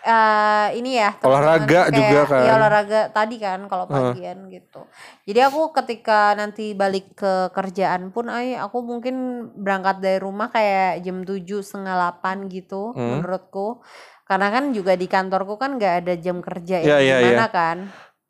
eh, 0.00 0.68
ini 0.74 0.96
ya 0.96 1.10
teman-teman, 1.12 1.28
Olahraga 1.28 1.66
kayak- 1.82 1.92
juga 1.92 2.20
kan. 2.24 2.40
Iya 2.40 2.52
olahraga 2.54 3.00
tadi 3.10 3.36
kan 3.36 3.60
kalau 3.66 3.84
pagian 3.84 4.38
gitu. 4.48 4.80
Jadi 5.26 5.40
aku 5.42 5.60
ketika 5.74 6.32
nanti 6.32 6.72
balik 6.72 7.12
ke 7.12 7.32
kerjaan 7.50 8.08
pun, 8.08 8.26
ay 8.26 8.54
aku 8.54 8.80
mungkin 8.80 9.16
berangkat 9.54 9.98
dari 9.98 10.16
rumah 10.16 10.48
kayak 10.48 11.02
jam 11.02 11.20
tujuh 11.20 11.60
setengah 11.60 11.98
8 12.16 12.48
gitu 12.48 12.94
Hmm. 12.94 13.18
menurutku. 13.18 13.82
Karena 14.24 14.48
kan 14.48 14.70
juga 14.70 14.94
di 14.94 15.04
kantorku 15.04 15.58
kan 15.58 15.74
nggak 15.74 15.94
ada 16.00 16.14
jam 16.16 16.38
kerja 16.38 16.78
Iya, 16.78 16.96
yang 16.96 17.02
iya, 17.02 17.16
gimana 17.26 17.46
kan. 17.48 17.76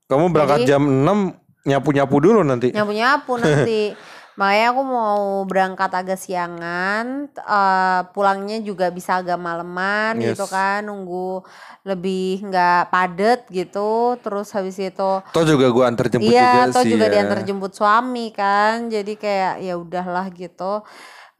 Kamu 0.09 0.26
berangkat 0.28 0.59
Jadi- 0.59 0.70
jam 0.70 0.83
6 0.83 1.18
nyapu-nyapu 1.62 2.16
dulu 2.18 2.40
nanti. 2.40 2.72
nyapu-nyapu 2.72 3.37
nanti. 3.37 3.83
Makanya 4.40 4.66
aku 4.72 4.83
mau 4.83 5.20
berangkat 5.44 5.92
agak 5.92 6.16
siangan, 6.16 7.29
eh, 7.29 8.00
pulangnya 8.16 8.57
juga 8.64 8.88
bisa 8.88 9.20
agak 9.20 9.37
maleman 9.37 10.16
Yes. 10.16 10.33
gitu 10.33 10.48
kan, 10.48 10.81
nunggu 10.81 11.44
lebih 11.85 12.48
nggak 12.48 12.88
padet 12.88 13.44
gitu. 13.53 14.16
Terus 14.24 14.48
habis 14.57 14.81
itu, 14.81 15.12
Toh 15.20 15.44
juga 15.44 15.68
gua 15.68 15.92
antar 15.92 16.09
jemput 16.09 16.33
iya, 16.33 16.64
juga 16.64 16.81
sih. 16.81 16.92
juga 16.96 17.07
ya. 17.07 17.12
diantar 17.20 17.44
jemput 17.44 17.72
suami 17.76 18.33
kan. 18.33 18.88
Jadi 18.88 19.12
kayak 19.20 19.61
ya 19.61 19.76
udahlah 19.76 20.26
gitu. 20.33 20.81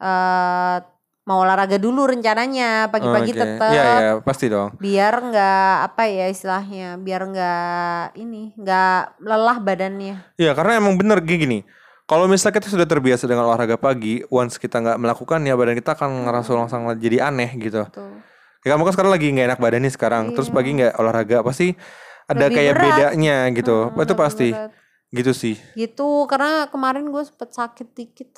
eh 0.01 0.77
mau 1.21 1.45
olahraga 1.45 1.77
dulu 1.77 2.09
rencananya 2.09 2.89
pagi-pagi 2.89 3.31
Oke. 3.33 3.41
tetap 3.45 3.69
Iya 3.69 3.83
iya 3.85 4.11
pasti 4.25 4.49
dong. 4.49 4.73
biar 4.81 5.13
nggak 5.21 5.73
apa 5.85 6.03
ya 6.09 6.25
istilahnya, 6.27 6.97
biar 6.97 7.21
nggak 7.29 8.17
ini 8.17 8.57
nggak 8.57 9.21
lelah 9.21 9.57
badannya. 9.61 10.15
Iya 10.37 10.51
karena 10.57 10.81
emang 10.81 10.97
bener 10.97 11.21
gini. 11.21 11.61
Kalau 12.11 12.27
misalnya 12.27 12.59
kita 12.59 12.67
sudah 12.67 12.83
terbiasa 12.83 13.23
dengan 13.23 13.47
olahraga 13.47 13.79
pagi, 13.79 14.19
once 14.27 14.59
kita 14.59 14.83
nggak 14.83 14.99
melakukan 14.99 15.39
ya 15.47 15.55
badan 15.55 15.79
kita 15.79 15.95
akan 15.95 16.27
ngerasa 16.27 16.51
langsung 16.59 16.83
jadi 16.99 17.31
aneh 17.31 17.55
gitu. 17.55 17.87
Tuh. 17.87 18.19
Ya 18.67 18.75
kamu 18.75 18.83
kan 18.83 18.93
sekarang 18.99 19.15
lagi 19.15 19.31
nggak 19.31 19.47
enak 19.55 19.59
badan 19.63 19.79
nih 19.87 19.93
sekarang, 19.95 20.35
terus 20.35 20.51
pagi 20.51 20.75
nggak 20.75 20.99
olahraga 20.99 21.39
pasti 21.39 21.71
ada 22.27 22.35
Iya. 22.35 22.51
Lebih 22.51 22.55
kayak 22.59 22.73
berat. 22.75 22.83
bedanya 22.91 23.37
gitu. 23.55 23.77
Mm, 23.95 24.03
itu 24.03 24.13
pasti 24.19 24.47
berat. 24.51 24.71
gitu 25.15 25.31
sih. 25.31 25.55
gitu 25.79 26.27
karena 26.27 26.67
kemarin 26.67 27.07
gue 27.07 27.23
sempet 27.23 27.49
sakit 27.55 27.87
dikit 27.95 28.35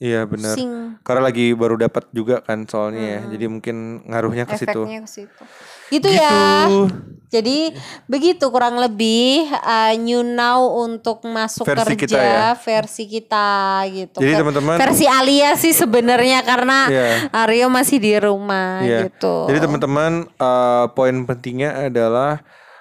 Iya 0.00 0.24
benar. 0.24 0.56
Karena 1.04 1.22
lagi 1.22 1.52
baru 1.52 1.76
dapat 1.76 2.08
juga 2.10 2.40
kan 2.40 2.64
soalnya 2.64 3.04
ya. 3.04 3.20
Jadi 3.30 3.44
mungkin 3.46 3.76
ngaruhnya 4.02 4.48
ke 4.48 4.56
situ. 4.56 4.80
efeknya 4.80 5.00
ke 5.04 5.10
situ 5.10 5.42
gitu, 5.90 6.06
ya 6.06 6.70
Gitu. 6.70 6.86
jadi 7.28 7.58
begitu 8.06 8.46
kurang 8.46 8.78
lebih 8.78 9.50
uh, 9.50 9.90
new 9.98 10.22
now 10.22 10.62
untuk 10.78 11.18
masuk 11.26 11.66
Versi 11.66 11.98
kerja 11.98 12.06
kita 12.06 12.22
ya. 12.22 12.48
versi 12.54 13.04
kita 13.06 13.48
gitu 13.90 14.18
Jadi 14.22 14.38
teman-teman 14.38 14.78
versi 14.78 15.10
Alia 15.10 15.58
sih 15.58 15.74
sebenarnya 15.74 16.46
karena 16.46 16.86
Iya. 16.86 17.06
Aryo 17.34 17.66
masih 17.66 17.98
di 17.98 18.14
rumah 18.16 18.86
Iya. 18.86 19.10
gitu 19.10 19.50
Jadi 19.50 19.58
teman-teman 19.60 20.30
eh, 20.30 20.84
poin 20.94 21.16
pentingnya 21.26 21.90
adalah 21.90 22.38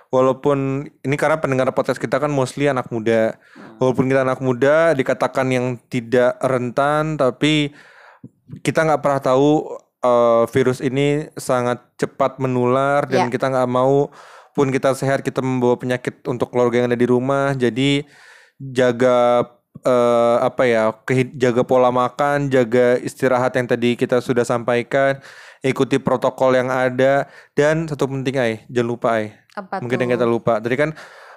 walaupun 0.09 0.89
ini 1.05 1.15
karena 1.15 1.37
pendengar 1.37 1.69
podcast 1.73 2.01
kita 2.01 2.17
kan 2.17 2.29
mostly 2.29 2.69
anak 2.69 2.89
muda. 2.89 3.37
Walaupun 3.77 4.09
kita 4.09 4.21
anak 4.25 4.41
muda 4.43 4.91
dikatakan 4.93 5.47
yang 5.49 5.65
tidak 5.87 6.35
rentan 6.43 7.15
tapi 7.15 7.71
kita 8.65 8.83
nggak 8.83 9.01
pernah 9.01 9.21
tahu 9.21 9.49
eh, 10.01 10.43
virus 10.49 10.81
ini 10.81 11.29
sangat 11.37 11.79
cepat 11.95 12.41
menular 12.41 13.05
dan 13.05 13.29
Ya. 13.29 13.33
kita 13.33 13.47
nggak 13.51 13.69
mau 13.69 14.09
pun 14.57 14.67
kita 14.73 14.91
sehat 14.97 15.21
kita 15.23 15.39
membawa 15.39 15.77
penyakit 15.79 16.25
untuk 16.27 16.51
keluarga 16.51 16.83
yang 16.83 16.87
ada 16.91 16.99
di 16.99 17.07
rumah. 17.07 17.53
Jadi 17.55 18.03
jaga 18.59 19.47
eh, 19.86 20.38
apa 20.43 20.63
ya 20.67 20.91
jaga 21.36 21.63
pola 21.63 21.89
makan, 21.93 22.49
jaga 22.51 22.99
istirahat 22.99 23.55
yang 23.55 23.67
tadi 23.69 23.95
kita 23.95 24.19
sudah 24.19 24.43
sampaikan, 24.43 25.19
ikuti 25.63 25.99
protokol 25.99 26.55
yang 26.55 26.69
ada 26.71 27.27
dan 27.55 27.88
satu 27.88 28.08
penting 28.10 28.36
ay, 28.39 28.53
jangan 28.71 28.88
lupa 28.89 29.08
ay. 29.19 29.25
apa 29.58 29.84
Mungkin 29.84 29.97
tuh? 29.99 30.03
yang 30.08 30.12
kita 30.15 30.27
lupa. 30.29 30.53
Tadi 30.63 30.75
kan 30.79 30.89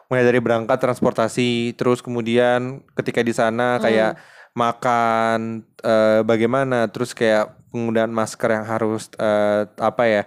mulai 0.06 0.22
dari 0.26 0.38
berangkat 0.38 0.78
transportasi, 0.78 1.74
terus 1.74 2.04
kemudian 2.04 2.84
ketika 2.94 3.24
di 3.24 3.32
sana 3.34 3.80
Hmm. 3.80 3.82
kayak 3.88 4.12
makan 4.52 5.64
eh, 5.82 6.20
bagaimana, 6.22 6.86
terus 6.92 7.16
kayak 7.16 7.56
penggunaan 7.72 8.12
masker 8.12 8.52
yang 8.52 8.66
harus 8.68 9.08
eh, 9.16 9.64
apa 9.80 10.02
ya 10.04 10.22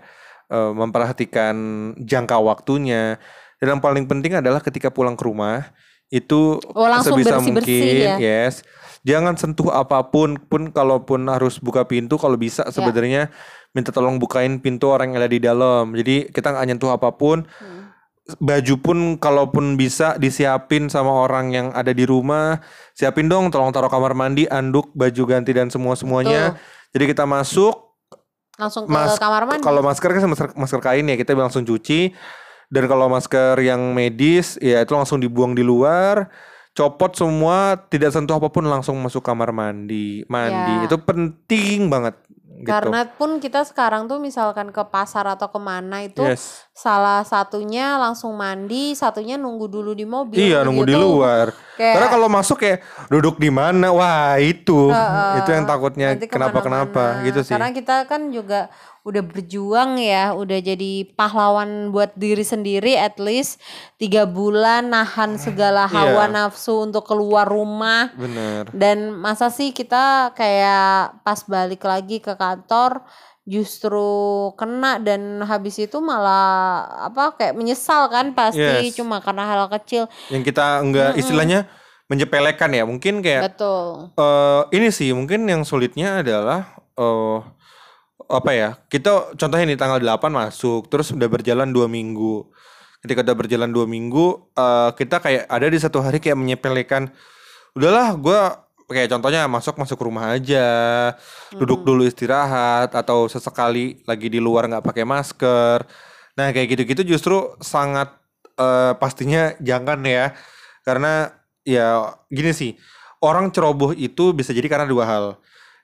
eh, 0.49 0.71
memperhatikan 0.73 1.55
jangka 2.01 2.37
waktunya. 2.41 3.21
Dan 3.61 3.77
yang 3.77 3.81
paling 3.85 4.05
penting 4.09 4.35
adalah 4.35 4.59
ketika 4.59 4.89
pulang 4.91 5.15
ke 5.15 5.23
rumah 5.25 5.71
itu 6.07 6.61
Oh, 6.71 6.85
langsung 6.85 7.17
sebisa 7.17 7.37
bersih-bersih 7.37 7.79
mungkin 7.81 8.05
ya? 8.05 8.15
yes. 8.17 8.61
Jangan 9.01 9.37
sentuh 9.37 9.69
apa 9.69 10.01
pun 10.03 10.37
pun 10.39 10.69
kalaupun 10.69 11.29
harus 11.29 11.57
buka 11.57 11.85
pintu 11.85 12.17
kalau 12.17 12.35
bisa 12.35 12.63
Ya. 12.63 12.71
sebenarnya 12.71 13.21
minta 13.71 13.89
tolong 13.89 14.17
bukain 14.17 14.57
pintu 14.57 14.87
orang 14.87 15.11
yang 15.11 15.19
ada 15.19 15.29
di 15.29 15.37
dalam. 15.37 15.93
Jadi 15.93 16.29
kita 16.29 16.49
nggak 16.49 16.65
nyentuh 16.67 16.89
apa 16.89 17.09
pun. 17.11 17.45
Hmm. 17.45 17.85
baju 18.41 18.75
pun 18.81 18.97
kalaupun 19.15 19.77
bisa 19.77 20.17
disiapin 20.17 20.89
sama 20.89 21.13
orang 21.13 21.53
yang 21.53 21.67
ada 21.69 21.93
di 21.93 22.09
rumah 22.09 22.57
siapin 22.91 23.29
dong 23.29 23.53
tolong 23.53 23.69
taruh 23.69 23.85
kamar 23.85 24.17
mandi 24.17 24.49
anduk 24.49 24.89
baju 24.97 25.29
ganti 25.29 25.53
dan 25.53 25.69
semua 25.69 25.93
semuanya 25.93 26.57
jadi 26.89 27.05
kita 27.05 27.29
masuk. 27.29 27.93
Langsung 28.57 28.87
ke 28.87 28.89
Mas- 28.89 29.21
kamar 29.21 29.45
mandi. 29.45 29.61
kalau 29.61 29.85
masker 29.85 30.09
kan 30.09 30.25
masker, 30.25 30.49
masker 30.57 30.81
kain 30.81 31.05
ya 31.05 31.13
kita 31.13 31.37
langsung 31.37 31.61
cuci 31.61 32.17
dan 32.69 32.83
kalau 32.89 33.07
masker 33.07 33.61
yang 33.61 33.93
medis 33.93 34.57
ya 34.61 34.81
itu 34.81 34.93
langsung 34.93 35.21
dibuang 35.21 35.53
di 35.53 35.61
luar 35.61 36.29
copot 36.75 37.15
semua 37.15 37.79
tidak 37.87 38.11
sentuh 38.11 38.35
apa 38.35 38.51
pun 38.51 38.67
langsung 38.67 38.99
masuk 38.99 39.23
kamar 39.23 39.55
mandi. 39.55 40.27
Mandi. 40.27 40.83
Ya. 40.83 40.91
itu 40.91 40.97
penting 40.99 41.87
banget 41.87 42.19
gitu. 42.59 42.67
Karena 42.67 43.07
pun 43.07 43.39
kita 43.39 43.63
sekarang 43.67 44.07
tuh 44.07 44.19
misalkan 44.19 44.71
ke 44.71 44.83
pasar 44.87 45.27
atau 45.27 45.51
ke 45.51 45.59
mana 45.59 46.03
itu 46.03 46.23
yes. 46.23 46.67
salah 46.71 47.23
satunya 47.23 47.95
langsung 47.95 48.35
mandi, 48.35 48.91
satunya 48.91 49.35
nunggu 49.35 49.67
dulu 49.67 49.91
di 49.95 50.03
mobil. 50.07 50.35
iya 50.35 50.63
nunggu 50.63 50.83
di 50.87 50.95
gitu. 50.95 51.03
luar. 51.03 51.51
Kayak 51.75 51.93
karena 51.95 52.07
kalau 52.11 52.27
masuk 52.31 52.57
kayak 52.59 52.79
duduk 53.11 53.35
di 53.39 53.51
mana? 53.51 53.91
Wah 53.91 54.39
itu. 54.39 54.91
Itu 55.39 55.49
yang 55.51 55.67
takutnya 55.67 56.15
kenapa 56.27 56.59
kenapa? 56.63 57.23
Gitu 57.23 57.43
sih. 57.43 57.55
Karena 57.55 57.71
kita 57.71 58.07
kan 58.07 58.31
juga 58.31 58.71
udah 59.05 59.21
berjuang 59.21 60.01
ya, 60.01 60.33
udah 60.33 60.57
jadi 60.59 61.05
pahlawan 61.13 61.93
buat 61.93 62.17
diri 62.17 62.41
sendiri 62.41 62.97
at 62.97 63.15
least 63.15 63.61
tiga 63.95 64.25
bulan 64.25 64.89
nahan 64.89 65.37
segala 65.37 65.85
hawa 65.85 66.25
Iya. 66.25 66.33
nafsu 66.35 66.81
untuk 66.81 67.05
keluar 67.05 67.45
rumah. 67.45 68.09
bener 68.11 68.65
Dan 68.71 69.13
masa 69.13 69.47
sih 69.47 69.69
kita 69.69 70.33
kayak 70.33 71.21
pas 71.21 71.37
balik 71.45 71.81
lagi 71.81 72.17
ke 72.17 72.33
kantor 72.33 73.05
justru 73.45 74.01
kena 74.53 74.97
dan 74.97 75.37
habis 75.39 75.77
itu 75.77 76.01
malah 76.01 76.81
apa 77.05 77.37
kayak 77.37 77.53
menyesal 77.53 78.09
kan 78.09 78.33
pasti 78.33 78.89
Yes. 78.89 78.97
cuma 78.97 79.21
karena 79.21 79.45
hal 79.45 79.69
kecil. 79.71 80.09
yang 80.27 80.41
kita 80.41 80.81
enggak 80.81 81.13
istilahnya 81.15 81.69
menyepelekan 82.05 82.69
ya 82.71 82.83
mungkin 82.83 83.21
kayak 83.21 83.53
Betul. 83.53 84.09
eh 84.17 84.61
ini 84.73 84.89
sih 84.89 85.13
mungkin 85.13 85.45
yang 85.45 85.61
sulitnya 85.61 86.21
adalah 86.21 86.73
eh 86.91 87.37
apa 88.29 88.51
ya 88.51 88.69
kita 88.89 89.37
contohnya 89.37 89.65
nih 89.69 89.79
tanggal 89.79 89.99
8 90.01 90.29
masuk 90.29 90.89
terus 90.89 91.13
udah 91.13 91.29
berjalan 91.29 91.69
dua 91.69 91.85
minggu. 91.89 92.49
Ketika 93.05 93.21
udah 93.21 93.37
berjalan 93.37 93.69
dua 93.69 93.85
minggu 93.85 94.49
eh 94.57 94.89
kita 94.97 95.21
kayak 95.21 95.43
ada 95.45 95.67
di 95.69 95.77
satu 95.77 96.01
hari 96.01 96.17
kayak 96.17 96.37
menyepelekan 96.37 97.13
udahlah 97.77 98.17
gua 98.17 98.65
kayak 98.89 99.13
contohnya 99.13 99.49
masuk 99.49 99.77
masuk 99.81 99.97
rumah 100.01 100.37
aja 100.37 100.65
duduk 101.53 101.81
dulu 101.81 102.05
istirahat 102.05 102.93
atau 102.93 103.25
sesekali 103.25 104.01
lagi 104.05 104.29
di 104.29 104.41
luar 104.41 104.69
nggak 104.69 104.85
pakai 104.85 105.05
masker. 105.05 105.85
Nah 106.37 106.49
kayak 106.53 106.67
gitu-gitu 106.77 107.15
justru 107.17 107.53
sangat 107.61 108.09
eh, 108.57 108.93
pastinya 108.97 109.53
jangan 109.61 110.01
ya. 110.05 110.33
Karena 110.85 111.29
ya 111.65 112.13
gini 112.29 112.53
sih 112.53 112.71
orang 113.25 113.49
ceroboh 113.49 113.91
itu 113.97 114.33
bisa 114.37 114.53
jadi 114.53 114.69
karena 114.69 114.85
dua 114.89 115.05
hal. 115.05 115.25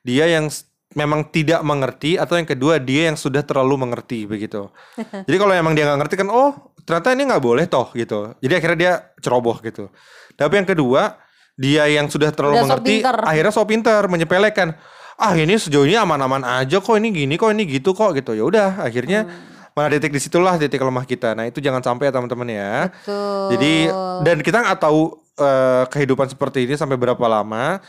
Dia 0.06 0.26
yang 0.30 0.50
memang 0.94 1.28
tidak 1.32 1.64
mengerti 1.64 2.20
atau 2.20 2.36
yang 2.36 2.48
kedua 2.48 2.78
dia 2.82 3.08
yang 3.12 3.18
sudah 3.18 3.42
terlalu 3.44 3.88
mengerti 3.88 4.28
begitu 4.28 4.68
jadi 5.28 5.38
kalau 5.40 5.54
emang 5.56 5.74
dia 5.76 5.88
nggak 5.88 6.00
ngerti 6.06 6.16
kan 6.20 6.30
oh 6.32 6.74
ternyata 6.84 7.14
ini 7.16 7.24
nggak 7.30 7.44
boleh 7.44 7.66
toh 7.70 7.88
gitu 7.96 8.36
jadi 8.44 8.54
akhirnya 8.60 8.78
dia 8.78 8.94
ceroboh 9.24 9.58
gitu 9.64 9.88
tapi 10.36 10.60
yang 10.60 10.68
kedua 10.68 11.16
dia 11.56 11.84
yang 11.88 12.08
sudah 12.10 12.32
terlalu 12.34 12.60
Udah 12.60 12.64
mengerti 12.68 12.94
pinter. 13.04 13.16
akhirnya 13.22 13.52
so 13.54 13.64
pinter 13.64 14.02
menyepelekan 14.10 14.76
ah 15.22 15.34
ini 15.38 15.54
sejauh 15.56 15.86
ini 15.86 15.96
aman-aman 15.96 16.42
aja 16.42 16.82
kok 16.82 16.96
ini 16.98 17.14
gini 17.14 17.38
kok 17.38 17.54
ini 17.54 17.64
gitu 17.70 17.94
kok 17.94 18.18
gitu 18.18 18.34
ya 18.34 18.44
udah 18.44 18.70
akhirnya 18.84 19.28
Hmm. 19.28 19.50
Mana 19.72 19.88
titik 19.88 20.12
di 20.12 20.20
situlah 20.20 20.60
titik 20.60 20.84
lemah 20.84 21.08
kita. 21.08 21.32
Nah 21.32 21.48
itu 21.48 21.64
jangan 21.64 21.80
sampai 21.80 22.12
ya 22.12 22.12
teman-teman 22.12 22.44
ya. 22.44 22.92
Betul. 22.92 23.56
Jadi 23.56 23.74
dan 24.28 24.38
kita 24.44 24.58
nggak 24.68 24.80
tahu 24.84 25.16
eh, 25.40 25.84
kehidupan 25.88 26.28
seperti 26.28 26.68
ini 26.68 26.76
sampai 26.76 27.00
berapa 27.00 27.24
lama. 27.24 27.80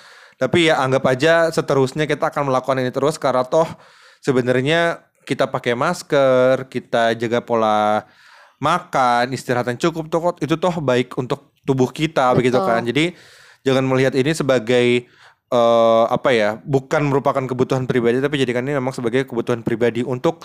Tapi 0.43 0.67
ya 0.67 0.83
anggap 0.83 1.07
aja 1.07 1.55
seterusnya 1.55 2.11
kita 2.11 2.35
akan 2.35 2.51
melakukan 2.51 2.83
ini 2.83 2.91
terus 2.91 3.15
karena 3.15 3.47
toh 3.47 3.71
sebenarnya 4.19 5.07
kita 5.23 5.47
pakai 5.47 5.79
masker, 5.79 6.67
kita 6.67 7.15
jaga 7.15 7.39
pola 7.39 8.03
makan, 8.59 9.31
istirahat 9.31 9.71
yang 9.71 9.79
cukup 9.79 10.11
toh 10.11 10.35
itu 10.43 10.59
toh 10.59 10.83
baik 10.83 11.15
untuk 11.15 11.55
tubuh 11.63 11.95
kita 11.95 12.35
begitu 12.35 12.59
Betul. 12.59 12.71
kan. 12.75 12.83
Jadi 12.83 13.15
jangan 13.63 13.87
melihat 13.87 14.19
ini 14.19 14.35
sebagai 14.35 15.07
eh, 15.55 16.05
apa 16.11 16.35
ya, 16.35 16.59
bukan 16.59 17.07
merupakan 17.07 17.47
kebutuhan 17.47 17.87
pribadi 17.87 18.19
tapi 18.19 18.43
jadikan 18.43 18.67
ini 18.67 18.75
memang 18.83 18.91
sebagai 18.91 19.23
kebutuhan 19.23 19.63
pribadi 19.63 20.03
untuk 20.03 20.43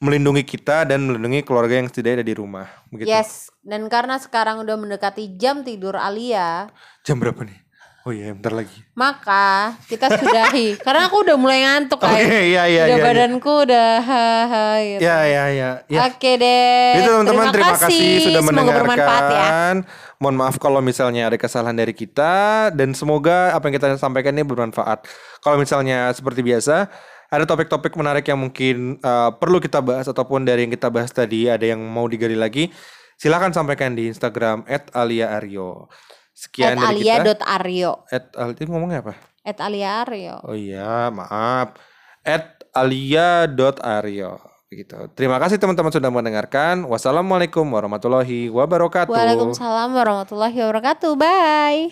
melindungi 0.00 0.46
kita 0.48 0.88
dan 0.88 1.04
melindungi 1.04 1.44
keluarga 1.44 1.76
yang 1.76 1.90
setidaknya 1.90 2.22
ada 2.22 2.26
di 2.26 2.34
rumah 2.38 2.66
begitu. 2.88 3.10
Yes, 3.10 3.52
dan 3.60 3.84
karena 3.92 4.16
sekarang 4.16 4.64
udah 4.64 4.78
mendekati 4.80 5.36
jam 5.36 5.60
tidur 5.60 5.98
Alia, 5.98 6.72
Jam 7.04 7.20
berapa 7.20 7.44
nih? 7.44 7.69
Oh 8.00 8.16
iya, 8.16 8.32
bentar 8.32 8.56
lagi. 8.56 8.80
maka 8.96 9.76
kita 9.84 10.08
sudahi. 10.08 10.72
karena 10.84 11.12
aku 11.12 11.20
udah 11.20 11.36
mulai 11.36 11.68
ngantuk 11.68 12.00
Oke, 12.00 12.08
kayak. 12.08 12.48
iya 12.48 12.62
iya 12.64 12.82
udah 12.88 12.96
iya. 12.96 13.04
badanku 13.04 13.52
udah 13.68 13.90
haha 14.00 14.66
gitu. 14.80 15.00
Ya 15.04 15.18
ya 15.28 15.44
ya. 15.52 15.70
ya. 15.84 15.98
Oke 16.08 16.40
deh. 16.40 16.96
Itu 16.96 17.10
teman-teman 17.12 17.52
terima, 17.52 17.76
kasih 17.76 18.08
sudah 18.24 18.40
Semoga 18.40 18.72
bermanfaat 18.72 18.88
ya. 19.04 19.28
mendengarkan. 19.28 19.74
Mohon 20.16 20.36
maaf 20.40 20.56
kalau 20.56 20.80
misalnya 20.80 21.22
ada 21.28 21.36
kesalahan 21.36 21.76
dari 21.76 21.92
kita 21.92 22.32
dan 22.72 22.96
semoga 22.96 23.52
apa 23.52 23.68
yang 23.68 23.76
kita 23.76 23.92
sampaikan 24.00 24.32
ini 24.32 24.48
bermanfaat. 24.48 25.04
Kalau 25.44 25.60
misalnya 25.60 26.08
seperti 26.16 26.40
biasa 26.40 26.88
ada 27.28 27.44
topik-topik 27.44 27.92
menarik 28.00 28.24
yang 28.24 28.40
mungkin 28.40 28.96
uh, 29.04 29.28
perlu 29.36 29.60
kita 29.60 29.84
bahas 29.84 30.08
ataupun 30.08 30.48
dari 30.48 30.64
yang 30.64 30.72
kita 30.72 30.88
bahas 30.88 31.12
tadi 31.12 31.52
ada 31.52 31.62
yang 31.68 31.84
mau 31.84 32.08
digali 32.08 32.34
lagi, 32.34 32.72
silakan 33.20 33.52
sampaikan 33.52 33.92
di 33.92 34.08
Instagram 34.08 34.64
@aliaaryo. 34.96 35.84
Sekian 36.40 36.80
At 36.80 36.88
dari 36.88 37.04
kita. 37.04 37.20
alia.aryo. 37.20 37.92
At 38.08 38.32
Al- 38.32 38.56
itu 38.56 38.64
ngomongnya 38.72 39.04
apa? 39.04 39.12
At 39.44 39.60
aliaryo. 39.60 40.40
Oh 40.40 40.56
iya, 40.56 41.12
maaf. 41.12 41.76
At 42.24 42.64
alia.aryo. 42.72 44.40
Begitu. 44.70 44.96
Terima 45.18 45.36
kasih 45.42 45.58
teman-teman 45.58 45.90
sudah 45.92 46.08
mendengarkan. 46.08 46.86
Wassalamualaikum 46.86 47.66
warahmatullahi 47.68 48.48
wabarakatuh. 48.48 49.10
Waalaikumsalam 49.10 49.90
warahmatullahi 49.92 50.56
wabarakatuh. 50.56 51.12
Bye. 51.18 51.90